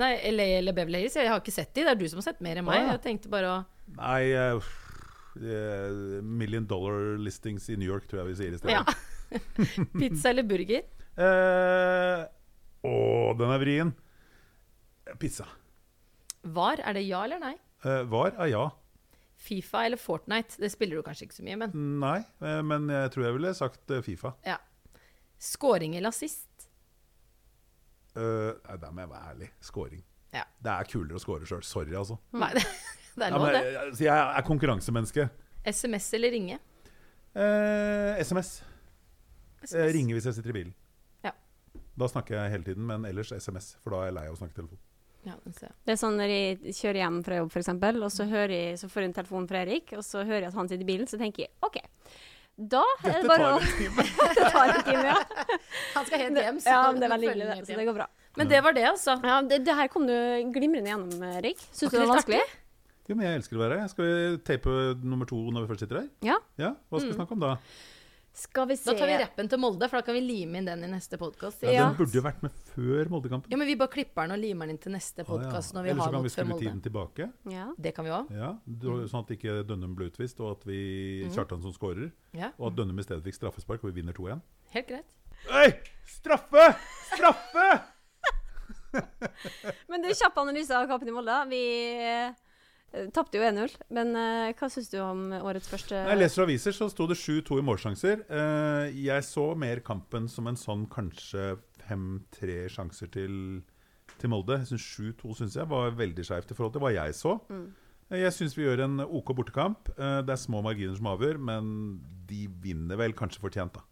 Nei, 0.03 0.11
LA 0.33 0.49
eller 0.59 0.75
Beverly 0.75 1.05
Hills? 1.05 1.15
Jeg 1.21 1.29
har 1.31 1.39
ikke 1.45 1.55
sett 1.55 1.71
de. 1.77 1.85
Det 1.85 1.93
er 1.95 2.01
du 2.01 2.09
som 2.09 2.19
har 2.19 2.27
sett 2.33 2.41
mer 2.43 2.59
enn 2.59 2.67
meg. 2.67 2.81
Ah, 2.81 2.87
ja. 2.89 2.97
Jeg 2.97 3.05
tenkte 3.07 3.31
bare 3.31 3.53
å 3.53 3.61
Nei 3.93 4.23
eh, 4.33 4.73
Million 5.35 6.67
dollar 6.69 7.17
listings 7.19 7.69
i 7.73 7.77
New 7.81 7.89
York, 7.89 8.07
tror 8.11 8.23
jeg 8.23 8.33
vi 8.33 8.39
sier 8.41 8.57
i 8.57 8.61
stedet. 8.61 8.77
Ja. 8.77 9.39
Pizza 10.01 10.31
eller 10.33 10.45
burger? 10.45 10.85
Eh, 11.17 12.23
å, 12.85 12.95
den 13.39 13.55
er 13.55 13.63
vrien. 13.63 13.93
Pizza. 15.21 15.47
Var, 16.43 16.83
er 16.85 16.99
det 16.99 17.05
ja 17.07 17.23
eller 17.25 17.41
nei? 17.43 17.55
Eh, 17.85 18.03
var 18.11 18.37
er 18.37 18.53
ja. 18.53 18.67
Fifa 19.43 19.87
eller 19.87 19.99
Fortnite? 19.99 20.61
Det 20.63 20.71
spiller 20.71 21.01
du 21.01 21.07
kanskje 21.07 21.27
ikke 21.27 21.39
så 21.41 21.47
mye, 21.47 21.59
men 21.65 21.73
Nei, 22.03 22.19
eh, 22.45 22.61
men 22.67 22.87
jeg 22.93 23.11
tror 23.15 23.27
jeg 23.27 23.37
ville 23.39 23.55
sagt 23.59 23.91
eh, 23.91 24.05
Fifa. 24.05 24.37
ja. 24.47 24.59
Scoring 25.43 25.97
eller 25.99 26.13
assist? 26.13 26.69
Uh, 28.15 28.53
nei, 28.69 28.77
der 28.79 28.91
må 28.95 29.03
jeg 29.03 29.11
være 29.11 29.31
ærlig. 29.33 29.49
Scoring. 29.65 30.03
Ja. 30.33 30.45
Det 30.63 30.71
er 30.71 30.87
kulere 30.93 31.19
å 31.19 31.23
score 31.23 31.49
sjøl. 31.49 31.65
Sorry, 31.67 31.95
altså. 31.99 32.15
Nei, 32.39 32.53
det, 32.55 32.63
det 33.19 33.27
er 33.27 33.31
Ja, 33.31 33.39
lov, 33.39 33.47
men, 33.47 33.57
det. 33.57 33.65
jeg, 33.65 33.81
altså, 33.87 34.05
jeg 34.05 34.37
er 34.39 34.47
konkurransemenneske. 34.49 35.29
SMS 35.73 36.13
eller 36.19 36.33
ringe? 36.35 36.59
Eh, 37.35 38.23
SMS. 38.25 38.55
Eh, 38.63 39.67
SMS. 39.67 39.93
ringer 39.95 40.19
hvis 40.19 40.27
jeg 40.31 40.39
sitter 40.39 40.51
i 40.55 40.57
bilen. 40.61 40.73
Ja. 41.25 41.33
Da 41.99 42.09
snakker 42.11 42.39
jeg 42.39 42.55
hele 42.57 42.67
tiden, 42.67 42.87
men 42.89 43.05
ellers 43.09 43.33
SMS. 43.37 43.77
For 43.83 43.95
da 43.95 44.03
er 44.03 44.11
jeg 44.11 44.19
lei 44.19 44.27
av 44.31 44.35
å 44.35 44.41
snakke 44.41 44.59
telefon. 44.59 44.81
Ja, 45.23 45.37
den 45.45 45.55
ser 45.55 45.69
jeg. 45.69 45.77
Det 45.87 45.95
er 45.95 45.99
sånn 46.01 46.17
når 46.19 46.33
jeg 46.35 46.75
kjører 46.75 46.99
hjem 47.05 47.19
fra 47.23 47.37
jobb, 47.39 47.53
f.eks., 47.55 47.69
og 47.71 48.09
så, 48.11 48.25
hører 48.27 48.55
jeg, 48.57 48.79
så 48.81 48.89
får 48.91 49.05
jeg 49.05 49.11
en 49.13 49.19
telefon 49.21 49.45
fra 49.47 49.61
Erik, 49.63 49.93
og 49.95 50.03
så 50.03 50.25
hører 50.27 50.41
jeg 50.49 50.51
at 50.51 50.57
han 50.59 50.71
sitter 50.73 50.83
i 50.83 50.89
bilen, 50.89 51.07
så 51.07 51.21
tenker 51.21 51.45
jeg 51.45 51.53
OK. 51.63 51.79
Da 52.73 52.83
er 52.83 53.05
det 53.07 53.13
Dette 53.23 53.29
bare 53.31 53.45
tar 53.45 53.55
å 53.55 53.61
en 53.63 53.71
time. 53.79 54.07
Det 54.35 54.49
tar 54.53 54.73
en 54.73 54.83
time, 54.89 55.05
ja. 55.13 55.61
Han 55.95 56.09
skal 56.09 56.25
helt 56.25 56.41
hjem, 56.43 56.59
så 56.61 56.75
ja 56.75 56.81
men 56.91 56.99
det 57.01 57.07
er 57.07 57.15
veldig 57.15 57.31
hyggelig, 57.31 57.47
det. 57.53 57.69
Så 57.71 57.79
det 57.79 57.87
går 57.87 57.97
bra. 58.01 58.09
Men 58.37 58.51
det 58.51 58.61
var 58.67 58.77
det, 58.77 58.85
altså. 58.91 59.15
Ja, 59.31 59.39
det, 59.47 59.61
det 59.69 59.79
her 59.79 59.89
kom 59.93 60.05
du 60.11 60.17
glimrende 60.57 60.91
gjennom, 60.91 61.25
Erik. 61.39 61.63
Syns 61.71 61.95
du 61.95 61.97
det 61.97 62.03
var 62.03 62.13
vanskelig? 62.17 62.43
Jo, 63.09 63.17
men 63.19 63.27
jeg 63.27 63.41
elsker 63.41 63.59
å 63.59 63.63
være 63.65 63.81
her. 63.83 63.89
Skal 63.91 64.07
vi 64.07 64.37
tape 64.47 64.77
nummer 65.03 65.27
to 65.29 65.41
når 65.51 65.65
vi 65.67 65.73
først 65.73 65.83
sitter 65.87 66.03
her? 66.05 66.09
Ja. 66.23 66.37
Ja, 66.61 66.75
Hva 66.89 67.01
skal 67.03 67.11
vi 67.13 67.19
snakke 67.19 67.35
om 67.37 67.43
da? 67.43 67.57
Skal 68.33 68.65
vi 68.71 68.77
se 68.81 68.89
Da 68.89 68.95
tar 68.97 69.11
vi 69.11 69.17
rappen 69.21 69.49
til 69.53 69.59
Molde, 69.61 69.85
for 69.91 70.01
da 70.01 70.07
kan 70.07 70.15
vi 70.17 70.23
lime 70.25 70.57
inn 70.57 70.65
den 70.65 70.85
i 70.87 70.89
neste 70.89 71.19
podkast. 71.21 71.61
Ja, 71.67 71.73
Ja. 71.75 71.89
Den 71.91 71.99
burde 71.99 72.17
jo 72.17 72.23
vært 72.25 72.41
med 72.41 72.55
før 72.73 73.11
Moldekampen. 73.13 73.51
Ja, 73.53 73.59
men 73.61 73.67
vi 73.69 73.75
bare 73.77 73.93
klipper 73.93 74.25
den 74.25 74.33
og 74.33 74.41
limer 74.41 74.65
den 74.71 74.77
inn 74.77 74.81
til 74.81 74.93
neste 74.95 75.27
podkast 75.29 75.75
når 75.77 75.83
vi 75.85 75.91
Eller 75.91 76.01
så 76.01 76.07
har 76.07 76.13
kan 76.17 76.23
vi 76.23 76.29
skru 76.33 76.59
tiden 76.63 76.81
tilbake. 76.81 77.27
Ja. 77.53 77.67
Det 77.77 77.93
kan 77.95 78.07
vi 78.07 78.11
òg. 78.17 78.31
Ja, 78.33 78.55
Sånn 79.11 79.21
at 79.27 79.35
ikke 79.37 79.59
Dønnum 79.69 79.95
ble 79.99 80.09
utvist, 80.09 80.41
og 80.41 80.53
at 80.57 80.65
vi 80.65 81.27
Kjartan 81.35 81.61
som 81.61 81.75
skårer. 81.77 82.09
Ja, 82.33 82.53
Og 82.59 82.71
at 82.71 82.77
Dønnum 82.79 82.99
i 82.99 83.03
stedet 83.05 83.23
fikk 83.27 83.37
straffespark, 83.37 83.85
og 83.85 83.93
vi 83.93 84.01
vinner 84.01 84.15
2-1. 84.17 84.41
helt 84.73 84.89
greit. 84.89 85.13
Hei! 85.51 85.69
Straffe! 86.07 86.71
Straffe! 87.13 87.69
Men 89.91 90.03
det 90.03 90.13
er 90.13 90.19
kjapp 90.21 90.37
analyse 90.41 90.73
av 90.77 90.89
kampen 90.89 91.09
i 91.09 91.13
Molde. 91.13 91.37
Vi 91.53 91.63
tapte 93.15 93.39
jo 93.41 93.45
1-0. 93.47 93.75
Men 93.97 94.15
uh, 94.17 94.53
hva 94.59 94.69
syns 94.73 94.91
du 94.93 94.99
om 95.03 95.29
årets 95.41 95.71
første 95.71 95.97
Når 95.97 96.15
jeg 96.15 96.23
leser 96.23 96.45
aviser, 96.47 96.77
så 96.77 96.89
sto 96.93 97.07
det 97.11 97.19
7-2 97.21 97.61
i 97.61 97.67
målsjanser. 97.67 98.25
Uh, 98.31 98.87
jeg 98.93 99.27
så 99.29 99.47
mer 99.59 99.81
kampen 99.87 100.29
som 100.29 100.51
en 100.51 100.59
sånn 100.61 100.87
kanskje 100.93 101.55
5-3 101.89 102.59
sjanser 102.73 103.11
til, 103.13 103.37
til 104.19 104.33
Molde. 104.33 104.61
7-2 104.69 105.37
synes 105.41 105.57
jeg 105.59 105.69
var 105.71 105.95
veldig 105.99 106.27
skeivt 106.27 106.53
i 106.53 106.59
forhold 106.59 106.77
til 106.77 106.85
hva 106.85 106.93
jeg 106.95 107.17
så. 107.19 107.37
Mm. 107.53 107.71
Eh, 108.13 108.21
Jeg 108.27 108.35
syns 108.37 108.57
vi 108.59 108.67
gjør 108.67 108.85
en 108.87 109.01
OK 109.07 109.33
bortekamp. 109.37 109.93
Eh, 109.97 110.21
Det 110.23 110.35
er 110.35 110.41
små 110.41 110.63
marginer 110.65 110.97
som 110.99 111.11
avgjør, 111.15 111.41
men 111.41 112.01
de 112.29 112.47
vinner 112.63 113.01
vel 113.01 113.17
kanskje 113.17 113.43
fortjent, 113.43 113.73
da. 113.75 113.83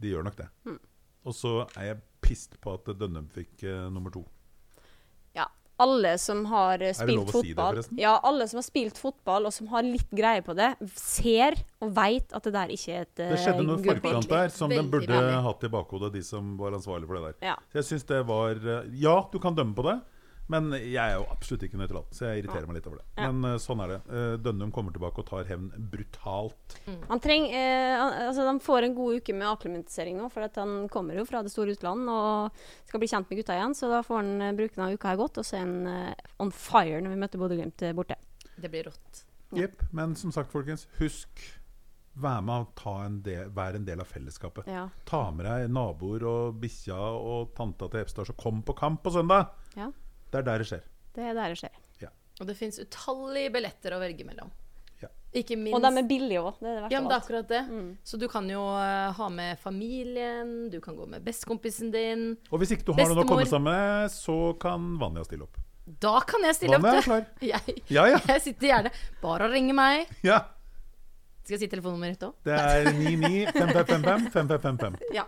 De 0.00 0.12
gjør 0.12 0.26
nok 0.26 0.36
det. 0.38 0.48
Mm. 0.68 0.78
Og 1.26 1.34
så 1.34 1.52
er 1.76 1.90
jeg 1.90 2.02
pissed 2.22 2.58
på 2.62 2.74
at 2.76 2.86
Dønnum 2.98 3.28
fikk 3.32 3.64
eh, 3.66 3.88
nummer 3.90 4.10
to. 4.14 4.24
Alle 5.82 6.14
som 6.18 6.44
har 6.48 6.80
eh, 6.80 6.88
det 6.88 6.96
spilt 6.96 7.18
lov 7.18 7.28
å 7.28 7.42
si 7.42 7.52
det, 7.52 7.56
fotball? 7.56 8.00
Ja, 8.00 8.14
alle 8.24 8.46
som 8.48 8.60
har 8.60 8.66
spilt 8.66 9.00
fotball, 9.00 9.48
og 9.48 9.52
som 9.52 9.68
har 9.72 9.84
litt 9.84 10.08
greie 10.16 10.44
på 10.44 10.56
det, 10.56 10.70
ser 10.96 11.58
og 11.84 11.92
veit 11.96 12.32
at 12.32 12.48
det 12.48 12.54
der 12.54 12.72
ikke 12.72 12.94
er 12.94 13.04
et 13.04 13.20
Det 13.20 13.40
skjedde 13.42 13.66
noe 13.66 13.76
uh, 13.76 13.86
forkant 13.90 14.30
der 14.30 14.52
som 14.54 14.72
de 14.72 14.80
burde 14.88 15.20
hatt 15.46 15.66
i 15.68 15.72
bakhodet, 15.72 16.12
de 16.16 16.24
som 16.24 16.54
var 16.60 16.76
ansvarlige 16.78 17.10
for 17.10 17.20
det 17.20 17.28
der. 17.28 17.38
Ja. 17.52 17.56
Så 17.70 17.82
jeg 17.82 17.88
syns 17.90 18.08
det 18.08 18.22
var 18.28 18.60
eh, 18.60 18.92
Ja, 19.02 19.18
du 19.32 19.40
kan 19.42 19.58
dømme 19.58 19.76
på 19.76 19.84
det, 19.86 19.98
men 20.48 20.70
jeg 20.78 20.94
er 21.02 21.16
jo 21.16 21.24
absolutt 21.32 21.64
ikke 21.66 21.78
nøytral, 21.80 22.04
så 22.14 22.28
jeg 22.30 22.42
irriterer 22.44 22.66
meg 22.70 22.76
litt 22.78 22.86
over 22.86 23.00
det. 23.00 23.06
Ja. 23.18 23.30
Men 23.32 23.50
eh, 23.52 23.58
sånn 23.62 23.80
er 23.82 23.88
det. 23.94 23.98
Eh, 24.08 24.36
Dønnum 24.44 24.70
kommer 24.74 24.94
tilbake 24.94 25.18
og 25.22 25.26
tar 25.26 25.48
hevn 25.50 25.72
brutalt. 25.90 26.76
Han 27.08 27.20
treng, 27.24 27.48
eh, 27.50 27.96
han- 27.98 28.14
altså, 28.28 28.46
de 28.46 28.60
får 28.62 28.84
en 28.84 28.94
god 28.94 29.20
uke 29.20 29.34
med 29.34 29.48
akklimatisering 29.48 30.16
nå, 30.20 30.30
for 30.30 30.46
at 30.46 30.54
han 30.62 30.88
kommer 30.88 31.14
jo 31.18 31.24
fra 31.26 31.42
det 31.42 31.50
store 31.50 31.74
utland 31.74 32.08
og 32.08 32.52
skal 32.86 33.00
bli 33.02 33.08
kjent 33.10 33.28
med 33.30 33.38
gutta 33.42 33.56
igjen. 33.58 33.74
Så 33.74 33.90
da 33.90 34.02
får 34.06 34.16
han 34.22 34.42
eh, 34.42 34.52
bruke 34.52 34.74
denne 34.78 34.94
uka 34.94 35.08
her 35.08 35.16
godt, 35.16 35.38
og 35.38 35.44
så 35.44 35.56
er 35.58 35.66
han 35.66 36.14
on 36.38 36.50
fire 36.54 37.00
når 37.02 37.10
vi 37.16 37.22
møter 37.26 37.38
Bodø-Glimt 37.42 37.86
borte. 37.98 38.16
Det 38.56 38.70
blir 38.70 38.84
rått. 38.86 39.24
Jepp. 39.54 39.82
Men 39.92 40.14
som 40.18 40.30
sagt, 40.32 40.50
folkens, 40.52 40.86
husk 40.98 41.28
Vær 42.16 42.40
med 42.40 42.62
og 42.62 42.70
ta 42.80 43.04
en 43.04 43.18
del, 43.20 43.50
vær 43.52 43.74
en 43.76 43.84
del 43.84 44.00
av 44.00 44.06
fellesskapet. 44.08 44.64
Ja. 44.72 44.86
Ta 45.04 45.30
med 45.36 45.44
deg 45.44 45.66
naboer 45.68 46.22
og 46.24 46.54
bikkja 46.62 46.96
og 46.96 47.50
tanta 47.54 47.90
til 47.92 48.00
Epstad, 48.00 48.24
så 48.30 48.32
kom 48.40 48.62
på 48.64 48.72
kamp 48.74 49.02
på 49.04 49.12
søndag! 49.12 49.50
ja. 49.76 49.90
Det 50.32 50.40
er 50.42 50.46
der 50.50 50.62
det 50.62 50.68
skjer. 50.70 50.86
Det 51.16 51.24
er 51.24 51.34
der 51.38 51.52
det 51.54 51.58
skjer. 51.62 51.82
Og 52.36 52.44
det 52.44 52.52
fins 52.58 52.76
utallige 52.82 53.48
billetter 53.54 53.94
å 53.96 53.98
velge 54.02 54.24
mellom. 54.28 54.50
Ja. 55.00 55.08
Ikke 55.40 55.56
minst 55.56 55.76
Og 55.76 55.80
de 55.84 56.00
er 56.02 56.08
billige 56.08 56.40
òg. 56.42 56.58
Det 56.60 56.68
er 56.68 56.74
det 56.74 56.82
verste 56.82 56.92
Ja, 56.92 57.00
men 57.00 57.08
det 57.08 57.14
er 57.16 57.22
akkurat 57.22 57.48
det. 57.48 57.60
Mm. 57.70 57.86
Så 58.04 58.18
du 58.20 58.26
kan 58.28 58.50
jo 58.50 58.64
eh, 58.76 59.12
ha 59.16 59.28
med 59.32 59.62
familien, 59.62 60.50
du 60.72 60.76
kan 60.84 60.98
gå 60.98 61.06
med 61.08 61.24
bestekompisen 61.24 61.94
din. 61.94 62.26
Og 62.50 62.60
hvis 62.60 62.74
ikke 62.76 62.90
du 62.90 62.92
har 62.92 63.08
noen 63.08 63.22
å 63.22 63.26
komme 63.28 63.46
sammen 63.48 63.72
med, 63.72 64.12
så 64.12 64.36
kan 64.60 64.98
Vanja 65.00 65.24
stille 65.24 65.48
opp. 65.48 65.56
Da 66.02 66.18
kan 66.28 66.44
jeg 66.44 66.58
stille 66.58 66.76
Vanja 66.76 67.00
er 67.00 67.08
klar. 67.08 67.24
Jeg, 67.54 67.78
Ja, 67.88 68.04
ja. 68.10 68.20
jeg 68.34 68.42
sitter 68.42 68.68
gjerne 68.72 68.90
Bare 69.22 69.46
å 69.48 69.52
ringe 69.52 69.76
meg. 69.76 70.12
ja. 70.26 70.42
Skal 71.46 71.54
jeg 71.60 71.60
si 71.62 71.66
telefonnummeret 71.70 72.16
ditt 72.16 72.24
òg? 72.26 72.32
Det 72.42 72.54
er 72.58 72.88
99 72.90 73.52
5555 73.54 74.24
5555. 74.34 74.96
Ja. 75.14 75.22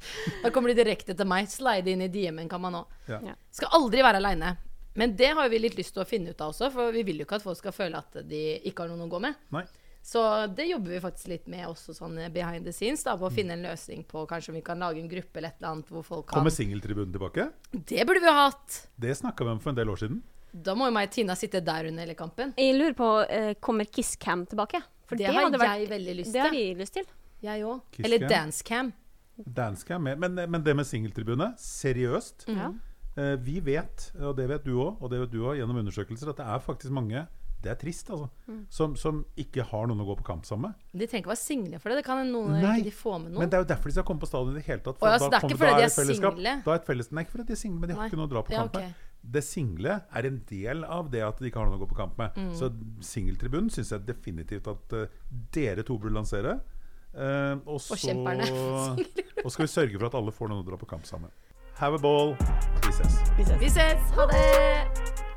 Da 0.42 0.50
kommer 0.54 0.72
de 0.74 0.78
direkte 0.82 1.16
til 1.16 1.26
meg. 1.26 1.48
Slide 1.50 1.86
inn 1.92 2.02
i 2.02 2.08
DM-en 2.08 2.48
kan 2.48 2.60
man 2.60 2.74
òg. 2.82 2.86
Ja. 3.08 3.34
Skal 3.50 3.68
aldri 3.78 4.02
være 4.04 4.20
aleine. 4.22 4.56
Men 4.98 5.12
det 5.16 5.28
har 5.36 5.48
vi 5.48 5.58
litt 5.62 5.76
lyst 5.78 5.94
til 5.94 6.02
å 6.02 6.08
finne 6.08 6.30
ut 6.34 6.40
av 6.42 6.50
også, 6.50 6.72
for 6.74 6.90
vi 6.92 7.04
vil 7.06 7.20
jo 7.20 7.26
ikke 7.28 7.36
at 7.38 7.44
folk 7.44 7.58
skal 7.60 7.72
føle 7.76 8.00
at 8.00 8.16
de 8.26 8.40
ikke 8.66 8.82
har 8.82 8.88
noen 8.90 9.04
å 9.06 9.10
gå 9.12 9.20
med. 9.22 9.36
Nei. 9.54 9.62
Så 10.02 10.20
det 10.56 10.64
jobber 10.70 10.90
vi 10.94 11.00
faktisk 11.02 11.28
litt 11.28 11.46
med 11.52 11.66
også 11.68 11.92
sånn 11.94 12.16
behind 12.32 12.64
the 12.64 12.72
scenes, 12.72 13.02
da, 13.04 13.16
på 13.18 13.28
å 13.28 13.32
finne 13.34 13.52
en 13.58 13.62
løsning 13.66 14.04
på 14.08 14.22
kanskje 14.30 14.50
om 14.54 14.56
vi 14.56 14.62
kan 14.64 14.78
lage 14.80 14.98
en 15.02 15.08
gruppe 15.10 15.36
eller 15.38 15.52
et 15.52 15.58
eller 15.60 15.74
annet 15.74 15.90
hvor 15.92 16.02
folk 16.06 16.26
kan 16.30 16.38
Kommer 16.40 16.54
singeltribunen 16.54 17.12
tilbake? 17.14 17.48
Det 17.74 18.06
burde 18.08 18.22
vi 18.24 18.30
ha 18.32 18.46
hatt! 18.48 18.78
Det 18.96 19.14
snakka 19.18 19.44
vi 19.44 19.52
om 19.54 19.60
for 19.62 19.70
en 19.74 19.78
del 19.78 19.90
år 19.92 20.00
siden. 20.00 20.22
Da 20.50 20.74
må 20.78 20.88
jo 20.88 20.94
meg 20.96 21.10
og 21.10 21.14
Tina 21.14 21.36
sitte 21.36 21.60
der 21.62 21.90
under 21.90 22.06
hele 22.06 22.16
kampen. 22.18 22.54
Jeg 22.56 22.74
lurer 22.78 22.96
på, 22.96 23.08
eh, 23.28 23.52
kommer 23.60 23.84
Kisscam 23.84 24.46
tilbake? 24.48 24.80
For 25.06 25.16
Det 25.20 25.26
har 25.28 25.44
hadde 25.44 25.58
vært- 25.60 25.78
jeg 25.84 25.90
veldig 25.92 26.16
lyst 26.22 26.32
Det 26.32 26.40
har 26.40 26.50
til. 26.50 26.74
vi 26.74 26.80
lyst 26.82 26.92
til. 26.94 27.04
Jeg 27.42 27.62
òg. 27.62 27.80
Eller 28.02 28.18
Cam. 28.18 28.28
dancecam. 28.28 28.92
Danske 29.44 29.94
er 29.94 30.02
med. 30.02 30.20
Men, 30.22 30.38
men 30.50 30.64
det 30.66 30.74
med 30.76 30.88
singeltribunet, 30.88 31.58
seriøst. 31.62 32.48
Ja. 32.52 32.72
Eh, 33.18 33.34
vi 33.42 33.58
vet, 33.64 34.10
og 34.20 34.36
det 34.38 34.48
vet 34.50 34.64
du 34.66 34.76
òg, 34.76 35.02
og 35.02 35.10
det 35.12 35.22
vet 35.24 35.34
du 35.34 35.42
òg 35.44 35.58
gjennom 35.60 35.80
undersøkelser, 35.82 36.32
at 36.32 36.40
det 36.40 36.48
er 36.48 36.64
faktisk 36.64 36.94
mange 36.94 37.26
det 37.58 37.72
er 37.72 37.78
trist, 37.78 38.10
altså. 38.14 38.28
Som, 38.70 38.92
som 38.94 39.24
ikke 39.38 39.64
har 39.66 39.88
noen 39.90 40.04
å 40.04 40.06
gå 40.06 40.14
på 40.20 40.26
kamp 40.28 40.46
sammen 40.46 40.70
med. 40.70 40.84
De 41.00 41.08
trenger 41.08 41.24
ikke 41.24 41.32
være 41.32 41.40
single 41.40 41.80
for 41.82 41.90
det. 41.90 41.96
Det 41.98 42.04
kan 42.06 42.20
noen 42.30 42.54
Nei, 42.54 42.76
ikke 42.78 42.86
de 42.86 42.92
få 42.94 43.16
med 43.18 43.34
Men 43.34 43.50
det 43.50 43.58
er 43.58 43.64
jo 43.64 43.68
derfor 43.72 43.90
de 43.90 43.96
skal 43.96 44.06
komme 44.06 44.22
på 44.22 44.28
stadion 44.30 44.54
i 44.54 44.60
det 44.60 44.64
hele 44.68 44.84
tatt. 44.84 45.02
Å 45.02 45.08
altså, 45.08 45.26
da, 45.26 45.40
det 45.40 45.40
er 45.40 45.48
ikke 45.48 45.58
fordi 45.64 45.74
de 45.74 45.88
er 45.88 46.12
single? 46.12 46.54
Da 46.62 46.74
er 46.74 46.78
et 46.78 46.86
felles, 46.86 47.10
nei, 47.10 47.24
ikke 47.26 47.34
fordi 47.34 47.46
de 47.48 47.56
er 47.56 47.60
single, 47.64 47.80
men 47.82 47.90
de 47.90 47.96
har 47.96 48.04
Nei. 48.04 48.08
ikke 48.12 48.20
noe 48.20 48.30
å 48.30 48.32
dra 48.36 48.44
på 48.46 48.54
kamp 48.54 48.78
med. 48.78 48.94
Okay. 48.94 49.26
Det 49.34 49.42
single 49.42 49.98
er 50.20 50.30
en 50.30 50.38
del 50.52 50.86
av 50.86 51.10
det 51.10 51.24
at 51.26 51.42
de 51.42 51.50
ikke 51.50 51.58
har 51.58 51.66
noen 51.66 51.80
å 51.80 51.82
gå 51.82 51.90
på 51.90 51.98
kamp 51.98 52.22
med. 52.22 52.38
Mm. 52.38 52.52
Så 52.60 52.70
singeltribunen 53.10 53.74
syns 53.74 53.90
jeg 53.90 54.06
definitivt 54.06 54.70
at 54.70 54.94
uh, 54.94 55.18
dere 55.58 55.82
to 55.82 55.98
burde 55.98 56.14
lansere. 56.14 56.60
Eh, 57.14 57.54
og 57.66 57.80
så 57.80 57.94
Og 59.44 59.52
skal 59.52 59.62
vi 59.62 59.70
sørge 59.70 59.98
for 59.98 60.06
at 60.10 60.18
alle 60.18 60.34
får 60.34 60.50
noen 60.50 60.64
å 60.64 60.66
dra 60.66 60.80
på 60.80 60.88
kamp 60.90 61.06
sammen. 61.06 61.30
Have 61.78 61.94
a 61.94 62.02
ball. 62.02 62.34
Vi 62.84 62.92
ses. 62.92 63.20
Vi 63.38 63.46
ses. 63.46 63.60
Vi 63.62 63.70
ses! 63.70 64.12
Ha 64.18 64.26
det! 64.32 65.27